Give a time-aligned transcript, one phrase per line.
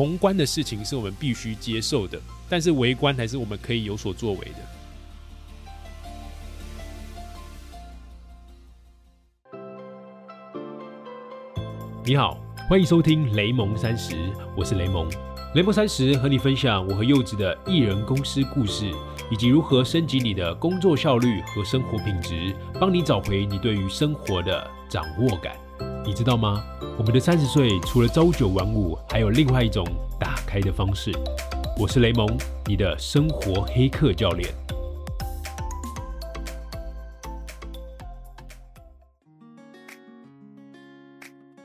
[0.00, 2.18] 宏观的事情是我们必须接受的，
[2.48, 4.54] 但是微观还是我们可以有所作为的。
[12.02, 14.16] 你好，欢迎收听雷蒙三十，
[14.56, 15.06] 我是雷蒙。
[15.54, 18.90] 雷蒙三十和你分享我和柚子的艺人公司故事，
[19.30, 25.54] 以及如何升级你的工作效率和生活品质，帮你找回你对于生活的掌握感。
[26.10, 26.64] 你知道吗？
[26.98, 29.86] 我们的三十岁除了朝九晚五，还有另外一种
[30.18, 31.12] 打开的方式。
[31.78, 32.26] 我是雷蒙，
[32.66, 34.52] 你的生活黑客教练。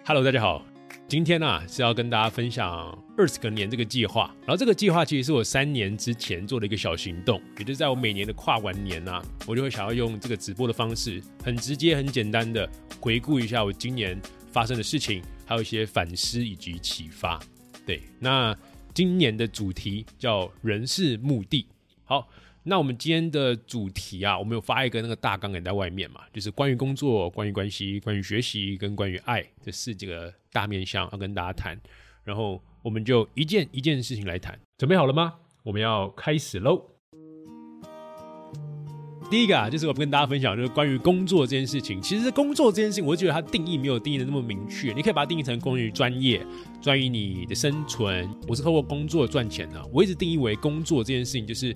[0.06, 0.62] Hello，大家好，
[1.08, 2.68] 今天呢是要跟大家分享
[3.16, 4.34] 二十个年这个计划。
[4.40, 12.68] 然后这个计划其实是我三年之前做的一个小行动，也就是在我每年的跨完年啊，我就会想要用这个直播的方式，很直接、很简单的
[13.00, 14.20] 回顾一下我今年
[14.52, 17.40] 发生的事情，还有一些反思以及启发。
[17.86, 18.58] 对，那
[18.92, 21.68] 今年的主题叫人事目的。
[22.04, 22.28] 好。
[22.68, 31.80] 那我们今天的主题啊，我们有发一个那个大纲给在外面嘛，就是关于工作、关于关系、关于学习跟关于爱这四几个大面向要跟大家谈，
[32.24, 35.36] 然后我们就一件一件事情来谈，准备好了吗？
[35.62, 36.90] 我们要开始喽。
[39.30, 42.02] 第一个啊，就是我跟大家分享，就是关于工作这件事情。
[42.02, 46.44] 其实工作这件事情，我觉得它定义没有定义的那么明确，你可以把它定义成关于专业、
[46.82, 48.28] 专于你的生存。
[48.48, 51.76] 我是透过工作赚钱的，我一直定义为工作这件事情就是。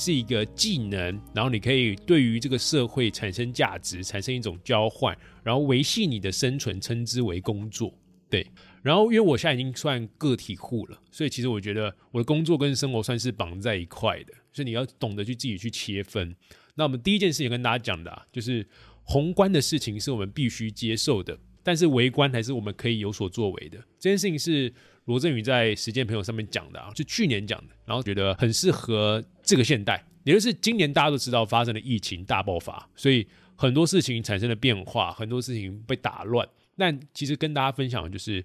[0.00, 7.92] 是一个技能，然后你可以对于这个社会产生价值，产生一种交换，然后维系你的生存，称之为工作。
[8.30, 8.46] 对，
[8.82, 16.34] 然后因为我现在已经算个体户了，所以其实我觉得我的工作跟生活算是绑在一块的，所以你要懂得去自己去切分。
[16.76, 18.66] 那我们第一件事情跟大家讲的，就是
[19.02, 23.76] 宏观的事情是我们必须接受的，但是微观还是我们可以有所作为的。
[23.98, 24.72] 这件事情是。
[25.06, 36.48] 罗振宇在时间朋友上面讲的啊，就去年讲的，然后觉得很适合这个现代，也就是今年大家都知道发生了疫情大爆发，所以很多事情产生了变化，很多事情被打乱。
[36.76, 38.44] 但其实跟大家分享的就是，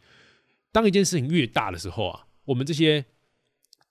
[0.71, 3.05] 当一件事情越大的时候啊，我们这些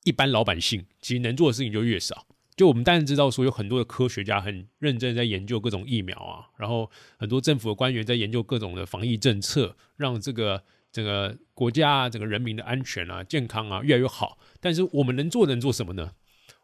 [0.03, 2.27] 一般老百姓其实能做的事情就越少。
[2.57, 10.65] 就我们当然知道说，有很多的科学家很认真在研究各种疫苗啊，然后很多政府的官员在研究各种的防疫政策，让这个。
[10.94, 16.09] 整个国家啊，整个人民的安全啊、健康啊越来越好，但是我们能做能做什么呢？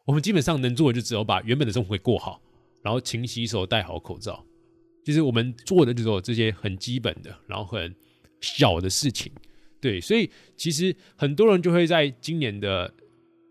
[0.07, 2.41] 我们基本上能做的就只有把原本的生活给过好，
[2.81, 4.47] 然后勤洗手、戴好口罩。
[5.05, 7.93] 其实我们做的就是这些很基本的，然后很
[8.41, 9.33] 小的事情。
[9.81, 12.95] 对，所以其实很多人就会在今年的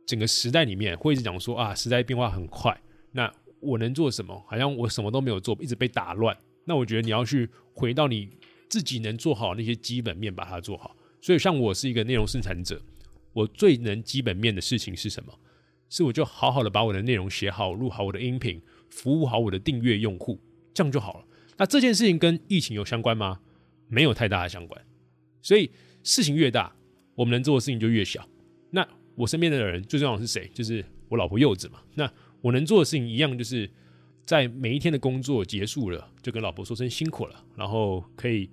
[0.07, 2.79] 整个时代里面，会一直讲说啊，时代变化很快，
[3.11, 3.29] 那
[3.59, 4.41] 我能做什么？
[4.47, 6.33] 好像我什么都没有做，一直被打乱。
[6.63, 8.29] 那我觉得你要去回到你。
[8.69, 10.95] 自己能做好那些基本面，把它做好。
[11.19, 12.81] 所以，像我是一个内容生产者，
[13.33, 15.33] 我最能基本面的事情是什么？
[15.89, 20.39] 是我就好好的把我的内容写好，录好我的音频，服务好我的订阅用户，
[20.73, 21.25] 这样就好了。
[21.57, 23.39] 那这件事情跟疫情有相关吗？
[23.87, 24.79] 没有太大的相关。
[25.41, 25.71] 所以，
[26.03, 26.73] 事情越大，
[27.15, 28.29] 我们能做的事情就越小。
[28.69, 30.49] 那我身边的人最重要的是谁？
[30.53, 31.81] 就是我老婆柚子嘛。
[31.95, 32.09] 那
[32.41, 33.69] 我能做的事情一样，就是。
[34.25, 38.47] 在每一天的工作结束了，就跟老婆说声辛苦了，然后可以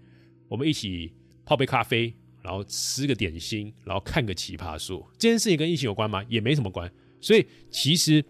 [0.49, 1.13] 我们一起
[1.45, 5.07] 泡杯咖啡，然后吃个点心，然后看个奇葩说。
[5.19, 6.25] 这件事情跟疫情有关吗？
[6.29, 6.91] 也没什么关。
[7.21, 8.25] 所以其实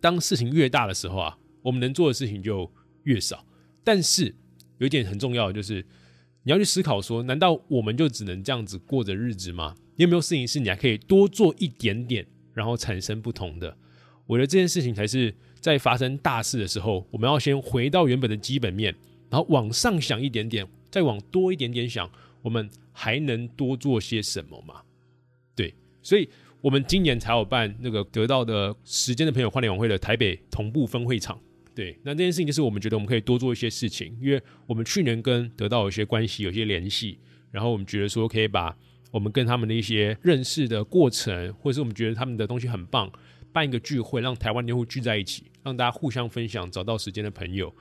[0.00, 2.70] 当事情越大的时候啊，我们能做的事情就
[3.04, 3.44] 越少。
[3.82, 4.34] 但是
[4.78, 5.84] 有一点很重要的就是，
[6.44, 9.74] 你要去思考说，难道我们就只能这样子过着日子吗？
[9.96, 13.76] 你有没有事情是你还可以多做一点点，然后产生不同的？
[14.26, 15.34] 我觉得这件事情才是。
[15.60, 18.96] 在发生大事的时候，我们要先回到原本的基本面，
[19.28, 22.10] 然后往上想一点点，再往多一点点想，
[22.42, 24.82] 我们还能多做些什么嘛？
[25.54, 26.28] 对，所以
[26.60, 31.40] 我们今年才有办那个得到的时间的朋友跨年晚会的台北同步分会场。
[31.74, 37.18] 对，那这件事情就是我们觉得我们可以多做一些事情，因为我们去年跟得到有些关系、有些联系，
[37.50, 38.76] 然后我们觉得说可以把
[39.12, 43.10] 我们跟他们的一些认识的过程，或者是我们觉得他们的东西很棒。
[43.52, 47.74] 办一个聚会，让台湾用户聚在一起，让大家互相分享，找到时间的朋友，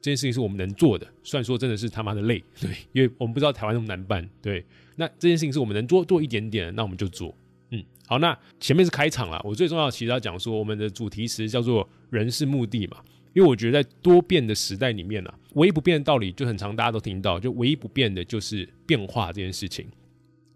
[0.00, 1.06] 这件事情是我们能做的。
[1.22, 4.64] 虽然说真的是他妈的累，对，因为我们不知道台湾那么难办，对。
[4.96, 7.36] 那这件事情是我们能做做一点点，那我们就做。
[7.70, 12.98] 嗯，好，那前面是开场了，我最重要其实要讲说，我们的主题词叫做“人是目的”嘛，
[13.34, 19.86] 因为我觉得在多变的时代里面呢，唯一不变的道理就很长，大家都听到，就唯一不变的就是变化这件事情。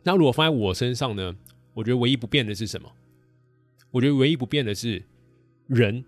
[0.05, 1.35] 那如果放在我身上呢，
[1.75, 2.91] 我觉得唯一不变的是什么？
[3.91, 5.03] 我觉得唯一不变的是，
[5.67, 6.03] 人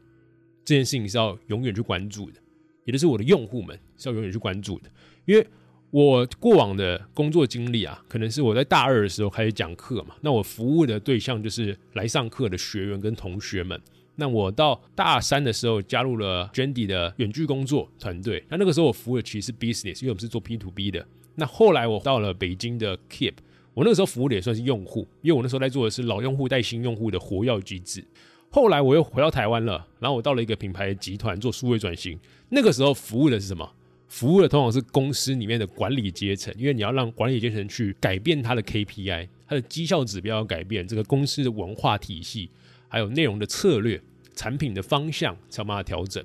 [0.64, 2.40] 这件事情是要永远去关注的，
[2.84, 4.90] 也就是我的用户们是要永远去关注的。
[5.24, 5.46] 因为
[5.90, 13.80] 我过往的工作经历啊，可能是我在大二的时候开始讲课嘛，那我服务的对象就是来上课的学员跟同学们。
[14.16, 21.06] 那我到大三的时候加入了 Jendy 的远距工作团队，那那个时候我服务的其实是 business，因为我们是做 P to B 的。
[21.34, 23.34] 那后来我到了北京的 Keep，
[23.72, 28.04] 我那个时候服务的也算是用户，因为我那时候在做的是老用户带新用户的活跃机制。
[28.50, 32.20] 后来我又回到台湾了，然后我到了一个品牌集团做数位转型，
[32.54, 33.66] 那个时候服务的是什么？
[34.08, 42.50] 服务的通常是公司里面的管理阶层，因为你要让管理阶层去改变他的 KPI，他的绩效指标要改变，这个公司的文化体系，
[42.88, 43.98] 还有内容的策略、
[44.34, 46.22] 产品的方向，才把它调整。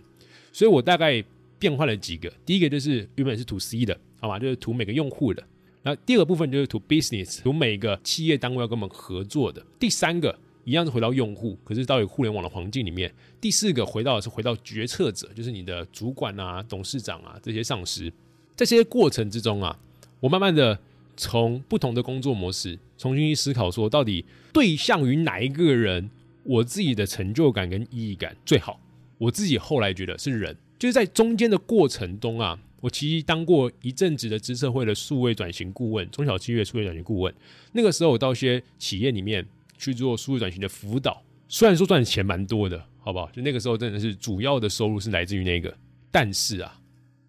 [0.52, 1.24] 所以我大概
[1.58, 5.42] 变换了几个，第一个就是原本是 To C 的，好吧，就是图每个用户的。
[5.84, 9.66] 那第二个部分就是 To Business，图每个企业单位要跟我们合作的。
[9.80, 10.38] 第三个。
[10.68, 13.10] 一样是回到用户，可是到互联网的环境里面。
[13.40, 18.12] 第四个回到是回到决策者，就是你的主管啊、董事长啊这些上司。
[18.54, 19.80] 在这些过程之中啊，
[20.20, 20.78] 我慢慢的
[21.16, 26.10] 从不同的工作模式重新去思考，说到底对象于哪一个人，
[26.44, 28.78] 我自己的成就感跟意义感最好。
[29.20, 37.34] 我自己后来觉得是人，就是在中间的过程中啊，我其实当过一阵子的知策会的数位转型顾问，中小企业数位转型顾问。
[37.72, 39.48] 那个时候我到一些企业里面。
[39.78, 43.30] 去做数字转型的辅导，虽然说赚的钱蛮多的，好不好？
[43.32, 45.76] 就那个时候真的是主要的收入是来自于那个，
[46.12, 46.80] 但是啊，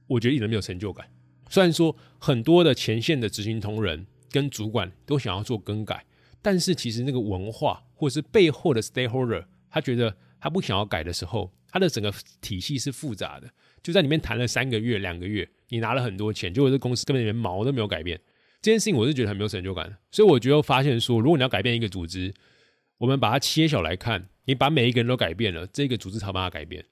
[0.07, 1.07] 我觉得一直没有成就感。
[1.49, 6.05] 虽然说很多的前线的执行同仁跟主管都想要做更改，
[6.43, 13.49] 但是其实那个文化或者是背后的 stakeholder，他觉得他不想要改的时候，他的整个体系是复杂的，
[13.83, 18.21] 就在里面谈了三个月、两个月，你拿了很多钱，结果这公司根本连毛都没有改变。
[18.61, 22.35] 这件事情我是觉得很没有成就感，所以我觉得发现说，如果你要改变一个组织，
[22.99, 26.85] 我们把它切小来看，你把每一个人都改变了，这个组织才把它改变。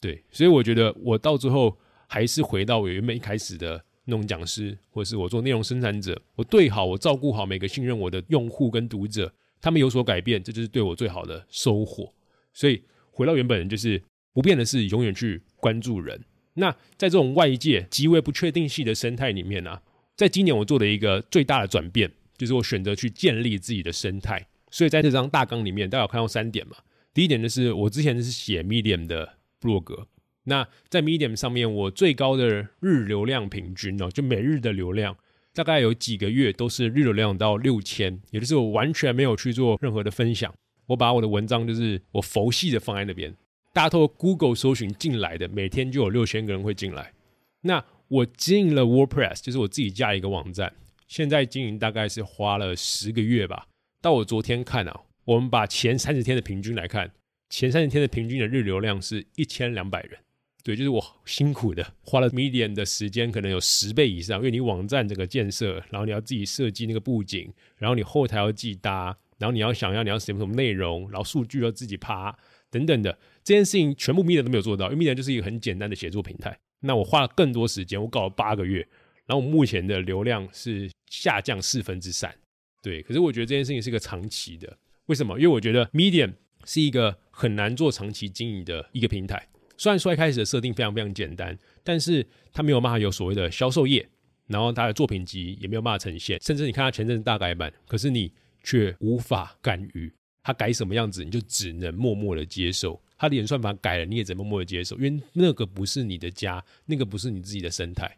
[0.00, 1.76] 对，所以我觉得我到最后
[2.06, 9.30] 还是回到我原本一开始的那种讲师，或是我做内容生产者，我对好，我照顾好每个信任我的用户跟读者，
[9.60, 12.14] 他们有所改变，这就是对我最好的收获。
[12.54, 14.02] 所以回到原本，就是
[14.32, 16.18] 不变的是永远去关注人。
[16.54, 19.80] 那在这种外界极为不确定性的生态里面呢？
[20.20, 24.46] 在今年，我做的一个最大的转变，就是我选择去建立自己的生态。
[24.70, 26.76] 所以在这张大纲里面，大家有看到三点嘛？
[27.14, 30.06] 第一点就是我之前是写 Medium 的布洛格，
[30.44, 35.16] 那在 Medium 上面，我最高的日流量平均哦，就每日的流量，
[35.54, 43.34] 大概有几个月都是日流量到六千，也就是我完全没有去做任何的分享，我把我的文章就是我佛系的放在那边，
[43.72, 47.14] 大家透过 Google 搜寻进来的，每天就有六千个人会进来。
[47.62, 50.72] 那我经营了 WordPress，就是我自己架一个网站，
[51.06, 53.68] 现在经营大概是花了十个月吧。
[54.02, 57.12] 到我昨天看啊，我们把前三十天的平均来看，
[57.50, 60.18] 前三十天的平均的日流量是一千两百人。
[60.64, 72.36] 对，就是我辛苦的花了 Medium 的时间，可能有十倍以上，因为你网站整个建设，然后你要自己设计那个布景，然后你后台要记搭，然后你要想要你要什么什么内容，然后数据要自己爬
[72.70, 76.58] 等等的，这件事情全部 Medium 都没有做到，因为 Medium 就是一个很简单的写作平台。
[76.80, 78.80] 那我花了更多时间，我搞了八个月，
[79.26, 82.34] 然后我目前的流量是下降四分之三，
[82.82, 83.02] 对。
[83.02, 85.38] 可是我觉得这件事情是个长期的，为什么？
[85.38, 86.32] 因为我觉得 Medium
[86.64, 89.46] 是一个很难做长期经营的一个平台。
[89.76, 94.06] 虽然说一开始的设定非常非常简单，但是它没有办法有所谓的销售业，
[94.46, 98.32] 然后它的作品集也没有办法呈现，甚至你看它前阵子大改版，可是你
[98.62, 103.00] 却无法干预它改什么样子，你就只能默默的接受。
[103.20, 108.16] 他的演算法改了，你也只能默默的接受，因为那个不是你的家，那个不是你自己的生态，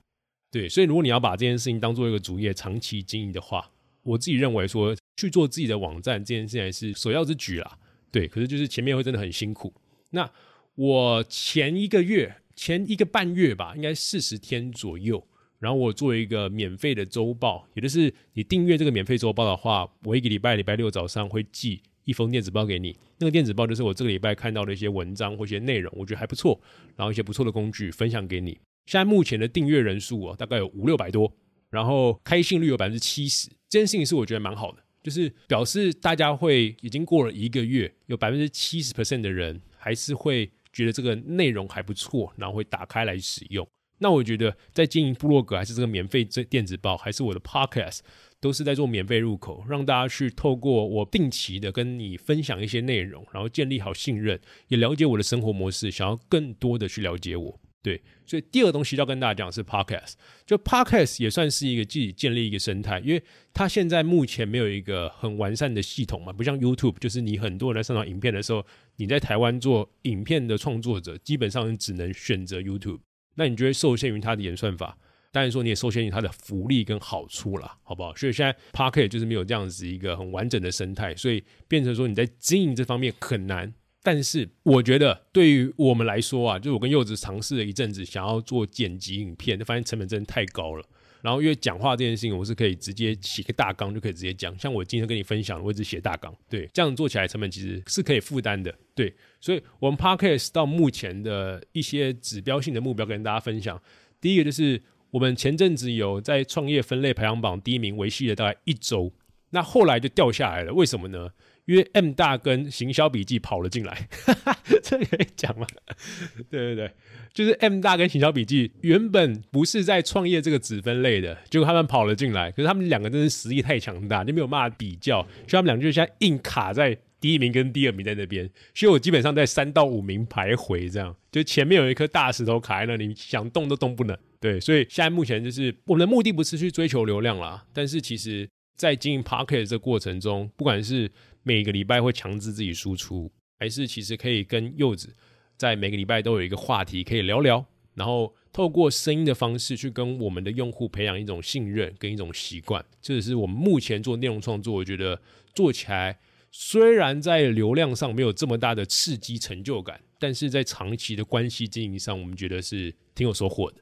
[0.49, 0.69] 对。
[0.69, 3.69] 所以如果你要把这件事情当做一个主业长期经营的话，
[4.05, 7.77] 我自己认为说去做自己的网站这件事情是首要之举啦，
[8.13, 8.29] 对。
[8.29, 9.75] 可是就是前面会真的很辛苦。
[10.11, 10.31] 那
[10.77, 15.27] 我前一个月、前一个半月吧，应该四十天左右，
[15.59, 21.83] 然后我做一个免费的周报，也就是你订阅这个免费周报的话，我一个礼拜礼拜六早上会寄。
[22.05, 26.61] 一封电子报给你，那个电子报就是我这个礼拜看到的一些文章或一些内容，我觉得还不错，
[26.97, 28.59] 然后一些不错的工具分享给你。
[28.87, 31.33] 现在目前的订阅人数啊，大概有五六百多，
[31.71, 43.67] 然后开信率有百分之七十，这件事情是我觉得蛮好的，就是表示大家会已经过了一个月，有百分之七十 percent 的人还是会觉得这个内容还不错，然后会打开来使用。
[43.99, 48.01] 那我觉得在经营部落格，还是这个免费这电子报，还是我的 podcast。
[48.43, 57.61] 都是在做免费入口，让大家去透过我定期的跟你分享一些内容，然后建立好信任，也了解我的生活模式，想要更多的去了解我。
[57.81, 63.23] 对，所以第二个东西要跟大家讲是 Podcast，就 Podcast 也算是一个自己建立一个生态，因为
[63.53, 72.99] 它现在目前没有一个很完善的系统嘛，不像 YouTube，就是你很多人在上传影片的时候，你在台湾做影片的创作者，基本上只能选择 YouTube，
[73.37, 74.99] 那你就会受限于它的演算法。
[75.33, 78.15] 当然说你也受限于它的福利跟好处了，好不好？
[78.15, 83.73] 所以现在 Pocket 就是没有这样子一个很完整的生态，所以变成说你在经营这方面很难。
[84.05, 90.85] 但是我觉得对于我们来说啊，就是我跟柚子尝试了一阵子，想要做剪辑影片，就发现成本真的太高了。
[91.23, 99.15] 然后因为讲话这件事情，我是可以直接写个大纲就可以直接讲，像我今天跟你分享的，我只写大纲，对，这样做起来成本其实是可以负担的，对。
[99.41, 103.81] 所以我们 Podcast 到目前的一些指标性的目标跟大家分享，
[104.21, 104.83] 第一个就是。
[105.13, 109.13] 我们前阵子有在创业分类排行榜第一名维系了大概一周，
[109.51, 110.73] 那后来就掉下来了。
[110.73, 111.29] 为什么呢？
[111.65, 115.65] 因为 M 大跟行销笔记跑了进来，哈 哈这可以讲吗？
[116.51, 116.91] 对对对，
[117.33, 122.51] 就是 M 大跟行销笔记原本不是在创业这个子分类的，结果他们跑了进来。
[122.51, 128.51] 可是他们两个真是实力太强大，就没有办法比较，所以他们两个就像硬卡在第一名跟第二名在那边。
[128.75, 134.17] 所以我基本上在三到五名徘徊，这样就前面有一颗大石头卡在那里，想动都动不能。
[134.39, 141.11] 对，所以现在目前就是我们的目的不是去追求流量啦，但是其实，在经营 Pocket 这过程中，不管是
[141.43, 145.15] 每个礼拜会强制自己输出，还是其实可以跟柚子
[145.57, 155.23] 在每个礼拜都有一个话题可以聊聊，然后透过声音的方式去跟我们的用户培养一种信任跟一种习惯，这也是我们目前做内容创作，我觉得
[155.55, 156.19] 做起来
[156.51, 163.79] 虽然在流量上没有这么大的刺激成就感，但是在长期的关系经营上，我们觉得是挺有收获的。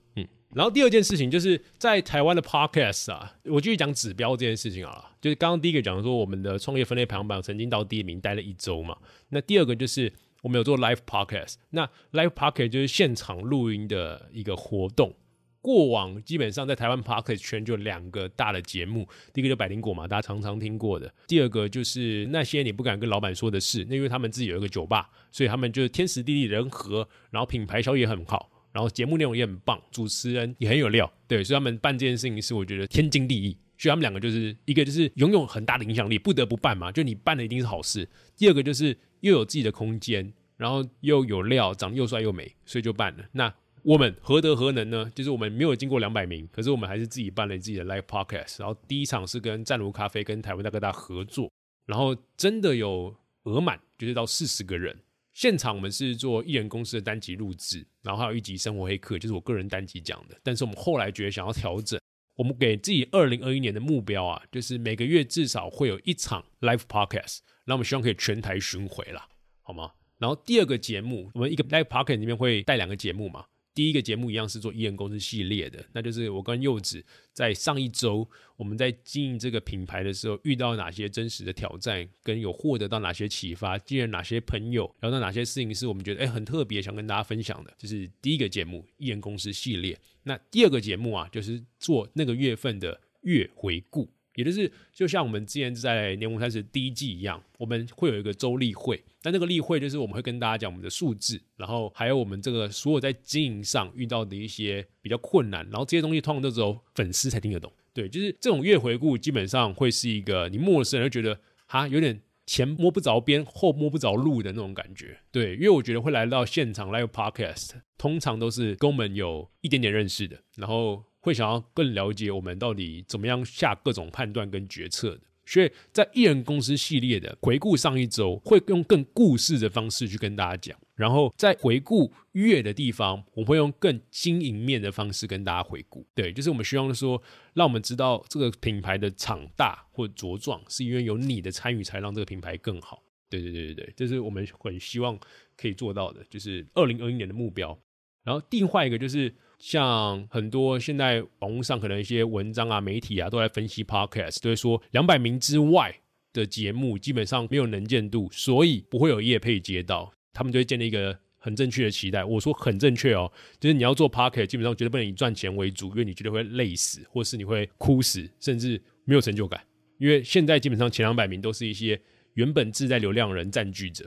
[0.55, 8.97] 然后第二件事情就是在台湾的 podcast 啊，我继续讲指标这件事情啊，就是刚刚第一个讲说我们的创业分类排行榜曾经到第一名待了一周嘛。
[9.29, 15.15] 那第二个就是我们有做 live podcast，那 live podcast 就是现场录音的一个活动。
[15.61, 28.51] 过往基本上在台湾 podcast 圈就两个大的节目，第一个就百灵果嘛，大家常常听过的；第二个就是那些你不敢跟老板说的事，那因为他们自己有一个酒吧，所以他们就是天时地利人和，然后品牌效益也很好。
[28.73, 33.57] 然后节目内容也很棒，主持人也很有料，对，所以他们办这件事情是我觉得天经地义。
[33.77, 38.09] 所以他们两个就是一个就是拥有很大的影响力，不得不办嘛，就你办的一定是好事。
[38.37, 43.25] 第二个就是又有自己的空间，然后又有料，长得又帅又美，所以就办了。
[43.33, 43.53] 那
[43.83, 45.11] 我们何德何能呢？
[45.15, 48.61] 就是我们没有经过两百名，可是我们还是自己办了自己的 live podcast。
[48.61, 51.51] 然后第一场是跟湛卢咖啡跟台湾大哥大合作，
[51.87, 54.97] 然后真的有额满，就是到四十个人。
[55.33, 60.37] 现场我们是做艺人公司的单集录制，然后还有一集生活黑客，就是我个人单集讲的。
[60.43, 61.99] 但是我们后来觉得想要调整，
[62.35, 69.29] 我们给自己二零二一年的目标啊，就是每个月至少会有一场 live podcast，那我们希望可以全台巡回啦，
[69.63, 69.93] 好吗？
[70.19, 73.47] 然后第二个节目，我们一个 live podcast 里面会带两个节目嘛。
[73.81, 89.99] 第一个节目一样是做艺人公司系列的，那就是我跟柚子在上一周我们在经营这个品牌的时候遇到哪些真实的挑战，跟有获得到哪些启发，经验哪些朋友，聊到哪些事情是我们觉得哎很特别，想跟大家分享的，就是第一个节目艺人公司系列。
[90.25, 94.07] 那第二个节目啊，就是做那个月份的月回顾。
[94.41, 99.03] 也就是，就像我们之前在年五三十第一季一样，我们会有一个周例会。
[99.23, 107.71] 那那个例会就是我们会跟大家讲我们的数字，然后还有我们这个所有在经营上遇到的一些比较困难，然后这些东西通常都只有粉丝才听得懂。
[107.93, 115.19] 对，就是这种月回顾，基本上会是一个你陌生人会觉得哈有点前摸不着边，后摸不着路的那种感觉。
[115.31, 121.05] 对，因为我觉得会来到现场 live podcast，通常都是跟我们有一点点认识的，然后。
[121.21, 136.07] 会想要更了解我们到底怎么样下各种判断跟决策的，所以在艺人公司系列的回顾上一周，会用更故事的方式去跟大家讲，然后在回顾月的地方，我会用更经营面的方式跟大家回顾。
[136.15, 137.23] 对，就是我们希望说，
[137.53, 143.03] 让我们知道这个品牌的长大或茁壮，是因为有你的参与才让这个品牌更好。
[143.29, 145.19] 对对对对对，这是我们很希望
[145.57, 147.79] 可以做到的，就是二零二一年的目标。
[148.25, 149.35] 然后另外一个就是。
[149.61, 155.95] 像很多现在网络上可能一些文章啊、媒体啊都在分析 podcast，都会说两百名之外
[156.33, 162.25] 的节目基本上没有能见度，所以不会有业配接到，他们就会建立一个很正确的期待。
[162.25, 169.63] 我说很正确哦，就是你要做 podcast，基本上绝对不能以赚钱为主，因为你绝对会累死，或是你会哭死，甚至没有成就感。
[169.99, 172.01] 因为现在基本上前两百名都是一些
[172.33, 174.05] 原本自带流量人占据着，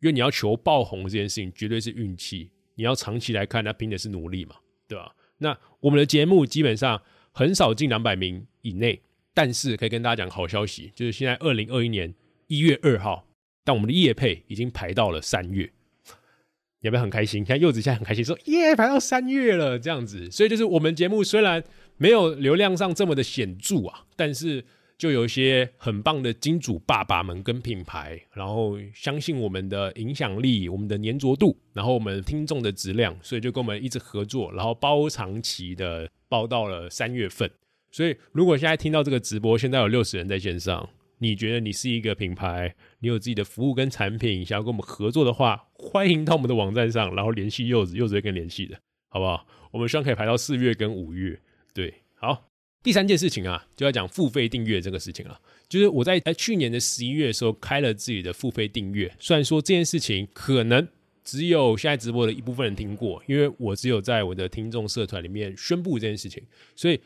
[0.00, 4.56] 因为你要求爆红这件事情绝对是运气，你要长期来看，那拼的是努力嘛。
[4.88, 5.14] 对吧？
[5.38, 7.02] 那我们的节目基本上
[7.32, 9.00] 很少进两百名以内，
[9.34, 12.14] 但是可以跟大家讲好消息，就是现在二零二一年
[12.46, 13.26] 一月二号，
[13.64, 15.70] 但我们的夜配已经排到了三月，
[16.80, 17.42] 有没有很开心？
[17.42, 20.30] 你看柚子现在很开心，说耶，排到三月了，这样子。
[20.30, 21.62] 所以就是我们节目虽然
[21.96, 24.64] 没有流量上这么的显著啊，但是。
[24.98, 37.50] 就有一些很棒的金主爸爸们跟品牌，然后相信我们的影响力、我们的粘着度，然后我们听众的质量，所以就跟我们一直合作，然后包长期的包到了三月份。
[37.90, 40.88] 所以，如果现在听到这个直播，现在有六十人在线上，
[41.18, 49.46] 你觉得你是一个品牌，你有自己的服务跟产品，想要跟我们合作的话，欢迎到我们的网站上，然后联系柚子，柚子会跟联系的，好不好？
[49.72, 51.38] 我们希望可以排到四月跟五月。
[51.74, 52.48] 对，好。
[52.82, 55.40] 第三件事情啊，就要讲付费订阅这个事情了。
[55.68, 60.86] 就是我在在去年的十一月的时候开了自己的付费订阅，虽然说这件事情可能
[61.24, 66.40] 只有现在直播的一部分人听过，因为我只有在我的听众社团里面宣布这件事情，
[66.76, 67.00] 所以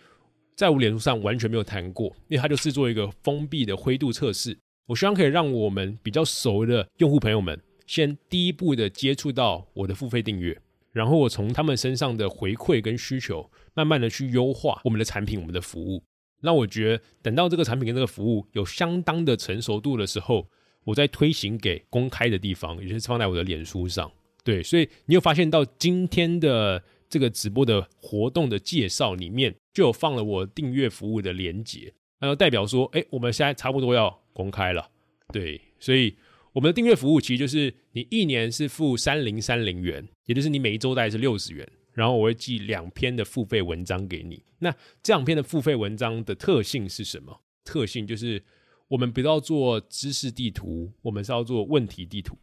[0.54, 4.54] 在我脸书上完全没有谈过，因为它就是做一个封闭的灰度测试。
[4.84, 10.60] 我希望可以让我们比较熟的用户朋友们，先第一步的接触到我的付费订阅，
[10.92, 13.50] 然后我从他们身上的回馈跟需求。
[13.74, 16.02] 慢慢的去优化我们的产品，我们的服务。
[16.42, 20.48] 那我觉得等到这个产品跟这个服务有相当的成熟度的时候，
[20.84, 24.10] 我再推行给公开的地方，也就是放在我的脸书上。
[24.42, 34.88] 对，所以你有发现到今天的这个直播的活动的介绍里面，就有放了我订阅服务的连接，那就代表说，哎，我们现在差不多要公开了。
[35.30, 36.16] 对，所以
[36.54, 41.68] 我们的订阅服务其实就是你一年是付三零三零元，也就是你每一周大概是六十元。
[41.92, 44.42] 然后我会寄两篇的付费文章给你。
[44.58, 47.40] 那这两篇的付费文章的特性是什么？
[47.64, 48.42] 特性就是
[48.88, 52.36] 我们不要做知识地图，我们是要做问题地图。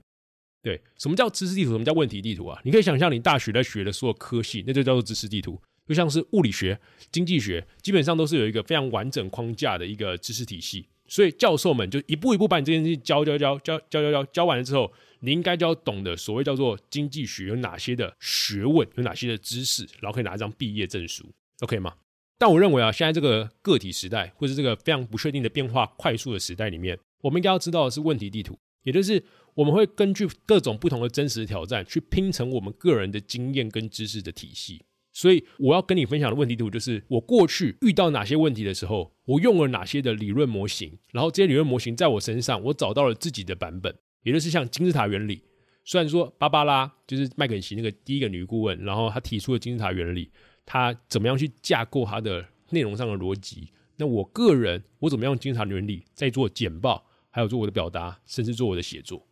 [0.62, 1.72] 对，什么叫知识地图？
[1.72, 2.60] 什么叫问题地图啊？
[2.64, 5.60] 你可以想象你大学在学的所有科系，那就叫做知识地图。
[5.88, 6.80] 就像是物理学、
[7.12, 10.88] 经济学，基本上都是有一个非常完整框架的一个知识体系。
[11.08, 14.92] 所以教授们就一步一步把你这件事教教教教教教教教完了之后。
[15.20, 21.32] 你应该就要懂得所谓叫做经济学有哪些的学问，有哪些的知识，然后可以拿一张毕业证书
[21.62, 21.94] ，OK 吗？
[22.38, 29.24] 但我认为啊，现在这个个体时代，或者这个非常不确定的变化快速的时代里面，我们应该要知道的是问题地图，也就是
[29.56, 34.84] 我们会根据各种不同的真实挑战，去拼成我们个人的经验跟知识的体系。
[35.14, 43.98] 所以我要跟你分享的问题图，就是我过去遇到哪些问题的时候，我用了哪些的理论模型，然后这些理论模型在我身上，我找到了自己的版本。
[44.28, 45.42] 也就是像金字塔原理，
[45.86, 50.30] 虽然说芭芭拉就是麦肯锡那个第一个女顾问，然后她提出了金字塔原理，
[50.66, 53.72] 她怎么样去架构她的内容上的逻辑？
[53.96, 59.26] 那我个人我怎么样金字塔原理在做简报，还有做我的表达，甚至做我的写作？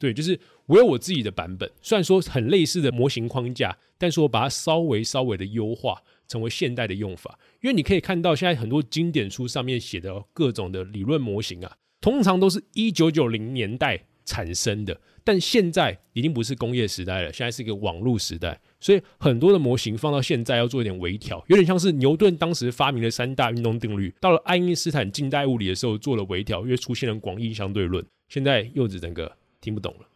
[0.00, 0.36] 对，就是
[0.66, 7.38] 我有我自己的版本，虽然说很类似的模型框架，但是我把它稍微稍微的优化，成为现代的用法。
[7.60, 14.06] 因为你可以看到现在很多经典书上面写的各种的理论模型啊，通常都是一九九零年代。
[14.30, 30.06] 产生的，但现在已经不是工业时代了，现在是一个网络时代，所以很多的模型放到现在要做一点微调，有点像是牛顿当时发明的三大运动定律，到了爱因斯坦近代物理的时候做了微调，因为出现了广义相对论，现在柚子整个听不懂了，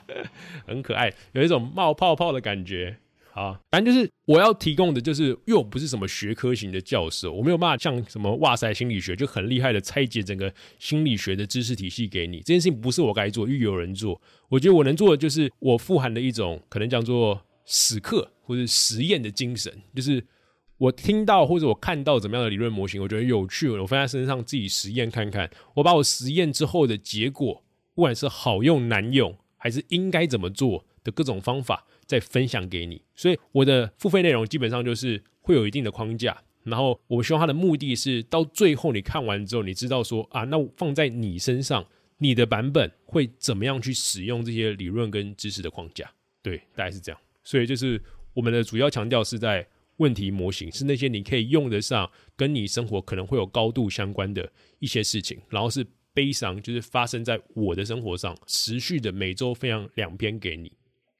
[0.66, 2.98] 很可爱，有一种冒泡泡的感觉。
[3.36, 12.38] 啊，反正就是我要提供的，就是因为我不是什么学科型的教授，我没有办法像什么哇塞心理学就很厉害的拆解整个心理学的知识体系给你。
[12.38, 14.18] 这件事情不是我该做，因为有人做。
[14.48, 20.24] 我觉得我能做的就是我富含的一种可能叫做死课或者实验的精神，就是
[20.78, 25.50] 我听到或者我看到怎么样的理论模型，我觉得有趣，我放在身上自己实验看看。
[25.74, 27.62] 我把我实验之后的结果，
[27.94, 31.86] 不管是好用难用，还是应该怎么做的各种方法。
[32.08, 41.84] 再分享给你，所以我的付费内容基本上就是会有一定的框架，然后我希望它的目的是到最后你看完之后，你知道说啊，那放在你身上，
[42.18, 46.08] 你的版本会怎么样去使用这些理论跟知识的框架？
[46.42, 47.20] 对，大概是这样。
[47.42, 48.00] 所以就是
[48.34, 49.66] 我们的主要强调是在
[49.96, 60.70] 问题模型，是那些你可以用得上，跟你生活可能会有高度相关的一些事情，然后是悲伤，就是发生在我的生活上，持续的每周分享两篇给你。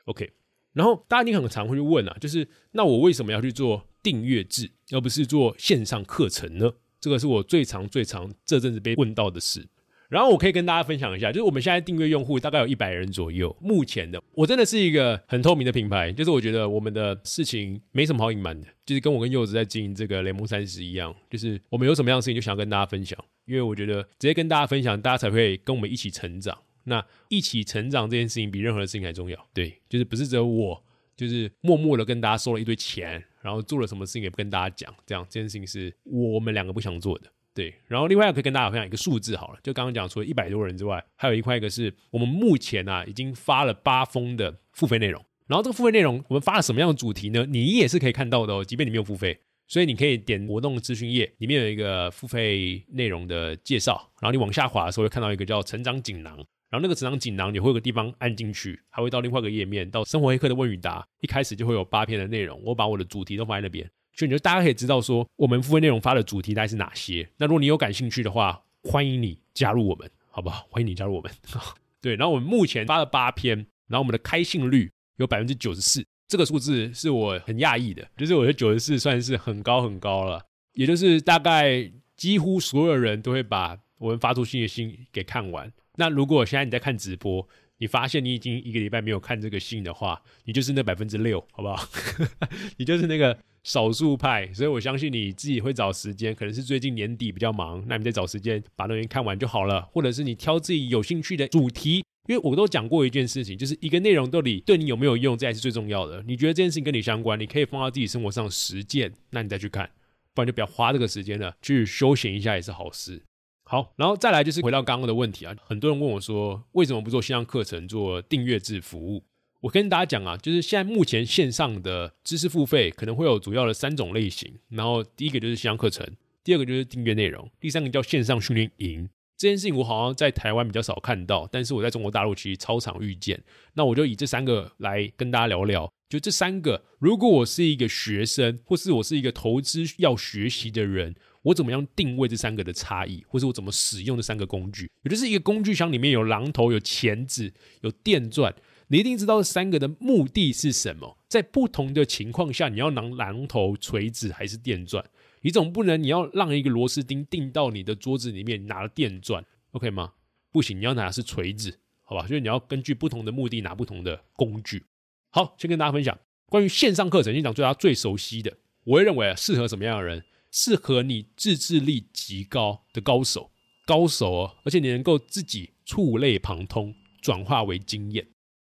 [0.07, 0.33] OK。
[0.73, 6.73] 然后大家你很常会去问啊，就是那我为什么要去做订阅制，而不是做线上课程呢？
[7.01, 9.69] 这个是我最常、最常这阵子被问到的事。
[10.09, 13.57] 然后我可以跟大家分享一下，就是我们现在订阅用户大概有一百人左右。
[13.61, 26.57] 目前的我真的是一个很透明的品牌，就是我觉得我们的事情没什么好隐瞒的，就是跟我跟柚子在经营这个雷蒙三十一样，就是我们有什么样的事情就想要跟大家分享，因为我觉得直接跟大家分享，大家才会跟我们一起成长。
[26.88, 30.83] 那一起成长这件事情比任何的事情还重要，对，就是不是只有我，
[31.16, 37.75] 就是默默的跟大家收了一堆钱，然后做了什么事情也不跟大家讲，这样这件事情是我们两个不想做的，对。
[37.87, 47.44] 然后另外可以跟大家分享一个数字好了，就刚刚讲除了一百多人之外，还有一块一个是我们目前啊已经发了八封的付费内容，然后这个付费内容我们发了什么样的主题呢？
[47.49, 49.40] 你也是可以看到的哦，即便你没有付费。
[49.68, 67.29] 所以你可以点活动资讯页，里面有一个付费内容的介绍，然后你往下滑的时候会看到一个叫成长锦囊，然后那个成长锦囊你会有个地方按进去，还会到另外一个页面，到生活黑客的问与答，一开始就会有八篇的内容，我把我的主题都放在那边，所以你就大家可以知道说我们付费内容发的主题大概是哪些。
[67.37, 70.66] 那如果你有感兴趣的话，欢迎你加入我们，好不好？
[70.70, 71.31] 欢迎你加入我们。
[72.00, 73.57] 对，然后我们目前发了八篇，
[73.88, 85.72] 然后我们的开信率有百分之九十四，这个数字是我很讶异的，就是我觉得九十四算是很高很高了，也就是大概几乎所有人都会把我们发出新的信给看完。
[85.96, 87.46] 那如果现在你在看直播，
[87.78, 91.88] 你发现你已经一个礼拜没有看这个信的话，你就是那百分之六，好不好？
[92.78, 106.22] 你就是那个少数派，所以我相信你自己会找时间，可能是最近年底比较忙，那你再找时间把东西看完就好了，或者是你挑自己有兴趣的主题，因为我都讲过一件事情，就是一个内容到底对你有没有用，这才是最重要的。
[106.26, 109.90] 你觉得这件事情跟你相关，你可以放到自己生活上实践，那你再去看，
[110.32, 113.22] 不然就不要花这个时间了，去休闲一下也是好事。
[113.68, 119.24] 好，然后再来就是回到刚刚的问题啊，很多人问我说，为什么不做线上课程，做订阅制服务？
[119.61, 126.07] 我跟大家讲啊，就是现在目前线上的知识付费可能会有主要的三种类型，然后第一个就是线上课程，
[126.44, 129.09] 第二个就是订阅内容，第三个叫线上训练营。
[129.37, 133.42] 这件事情我好像在台湾比较少看到，但是我在中国大陆其实超常遇见。
[133.74, 141.14] 那我就以这三个来跟大家聊聊，就这三个，如果我是一个学生，或是我是一个投资要学习的人。
[141.42, 144.90] 我怎么样定位这三个的差异，或者我怎么使用这三个工具？
[145.05, 148.53] 也就是一个工具箱里面有榔头、有钳子、有电钻，
[148.88, 151.19] 你一定知道这三个的目的是什么。
[151.29, 155.05] 在不同的情况下，你要拿榔头、锤子还是电钻？
[155.42, 160.12] 你总不能你要让一个螺丝钉钉到你的桌子里面，拿了电钻，OK 吗？
[160.51, 162.27] 不行，你要拿的是锤子，好吧？
[162.27, 164.85] 所以你要根据不同的目的拿不同的工具。
[165.30, 170.24] 好，先跟大家分享关于线上课程，先讲最大家最熟悉的，我会认为啊适合什么样的人？
[170.52, 173.50] 适合你自制力极高的高手，
[173.84, 178.26] 高手哦，而且你能够自己触类旁通，转化为经验，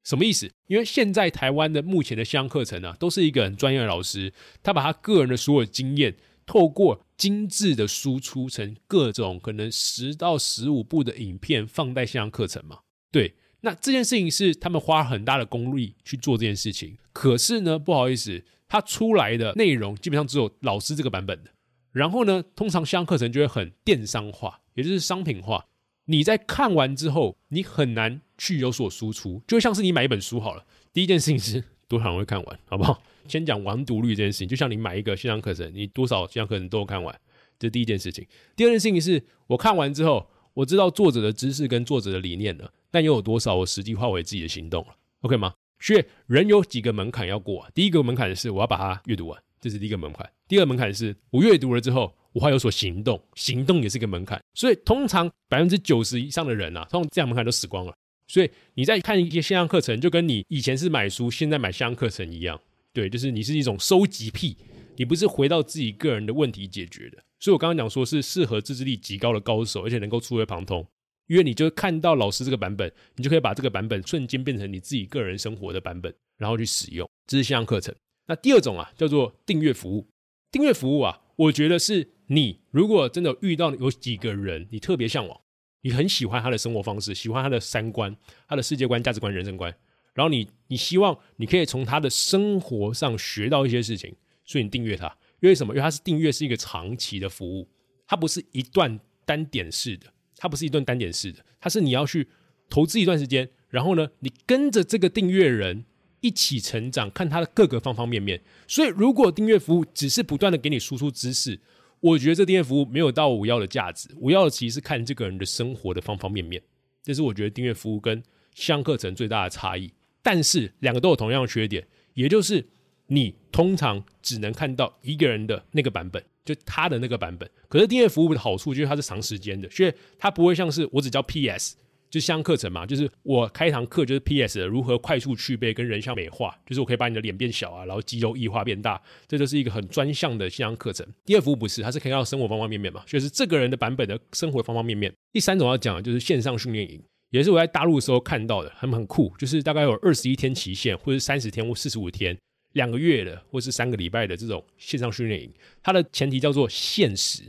[0.03, 0.51] 什么意思？
[0.67, 12.79] 因为现在台湾的目前的线上课程呢，都是一个很专业的老师，他把他个人的所有经验，透过精致的输出成各种可能十到十五部的影片，放在线上课程嘛？
[13.09, 21.52] 对，那这件事情是他们花很大的功力去做这件事情，可是呢，不好意思，它出来的内容基本上只有老师这个版本的。
[21.91, 25.65] 然后呢，通常线上课程就会很电商化，也就是商品化。
[26.06, 30.65] 你在看完之后，你很难去有所输出，就像是你买一本书好了。
[30.93, 33.02] 第一件事情是 多少人会看完，好不好？
[33.28, 37.13] 先讲完读率这件事情，就像你买一个线上课程，你多少线上课程都看完，
[37.60, 38.26] 这是第一件事情。
[38.56, 45.54] 第二件事情是我看完之后，我知道作者的知识跟作者的理念了，但又有多少我实际化为自己的行动了？OK 吗？
[45.80, 47.69] 所以人有几个门槛要过？
[47.73, 49.41] 第一个门槛是我要把它阅读完。
[49.62, 54.41] 这是第一个门槛，第二个门槛是我阅读了之后，我还有所行动，行动也是一个门槛。
[54.54, 57.93] 所以通常百分之九十以上的人啊，通常这样门槛都死光了。
[58.30, 62.58] 所以你在看一些线上课程，就跟你以前是买书，现在买线上课程一样，
[62.93, 64.56] 对，就是你是一种收集癖，
[64.95, 67.17] 你不是回到自己个人的问题解决的。
[67.39, 70.88] 所以我刚刚讲说是适合自制力极高的高手，而且能够触类旁通，
[71.30, 77.08] 因为你就看到老师这个版本，你就可以把这个版本瞬间变成你自己个人生活的版本，然后去使用。
[77.28, 77.96] 这是线上课程。
[78.26, 80.08] 那第二种啊，叫做订阅服务。
[80.52, 85.39] 订阅服务啊，我觉得是你如果真的遇到有几个人，你特别向往，
[85.84, 88.15] 你很喜欢他的生活方式，喜欢他的三观、
[88.48, 89.72] 他的世界观、价值观、人生观，
[90.15, 95.15] 然后你你希望你可以从他的生活上学到一些事情，所以你订阅他。
[95.42, 95.74] 因为什么？
[95.74, 97.65] 因为他是订阅是一个长期的服务，
[98.06, 102.28] 它不是一段单点式的，它不是一顿单点式的，它是你要去
[102.67, 105.86] 投资一段时间，然后呢，你跟着这个订阅人。
[106.21, 108.41] 一起成长，看他的各个方方面面。
[108.67, 111.58] 所以，如果订阅服务只是不断的给你输出知识，
[112.02, 114.10] 我觉得这订阅服务没有到我要的价值。
[114.19, 116.62] 我要的其实是看这个人的生活的方方面面。
[117.02, 118.21] 这是我觉得订阅服务跟
[118.54, 119.93] 相课程最大的差异。
[120.21, 122.67] 但是，两个都有同样的缺点，也就是
[123.08, 127.49] 你通常只能看到一个人的那个版本，就他的那个版本。
[127.67, 131.75] 可是，订阅服务的好处就是它是长时间的，所以它不会像是我只教 PS。
[132.10, 134.58] 就像课程嘛，就是我开一堂课，就是 P.S.
[134.58, 141.06] 的如何快速去背跟人像美化，就是我可以把你的脸变小啊，然后肌肉异化变大，这就是一个很专项的线上课程。
[141.23, 145.13] 第二服务不是，它是可以到生活方方面面嘛，就是这个人的版本的生活方方面面。
[145.32, 146.99] 第三种要讲的就是线上训练营，
[147.30, 152.36] 也是我在大陆的时候看到的，很很酷，就是大概有二十一天期限，或者三十天或四十五天、
[152.80, 155.52] 两个月的，或是三个礼拜的这种线上训练营，
[155.84, 157.44] 它的前提叫做限时，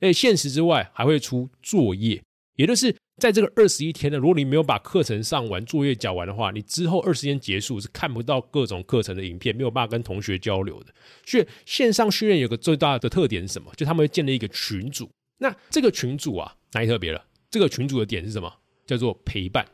[0.00, 2.22] 且限时之外还会出作业，
[2.56, 2.94] 也就是。
[3.20, 10.92] 在这个二十一天呢，如果你没有把课程上完、作业交完的话，你之后二十天结束是看不到各种课程的影片，没有办法跟同学交流的。
[11.24, 13.70] 所以线上训练有个最大的特点是什么？
[13.76, 15.08] 就他们会建立一个群组。
[15.38, 17.22] 那这个群组啊，哪里特别了？
[17.50, 18.50] 这个群组的点是什么？
[18.86, 19.64] 叫做陪伴。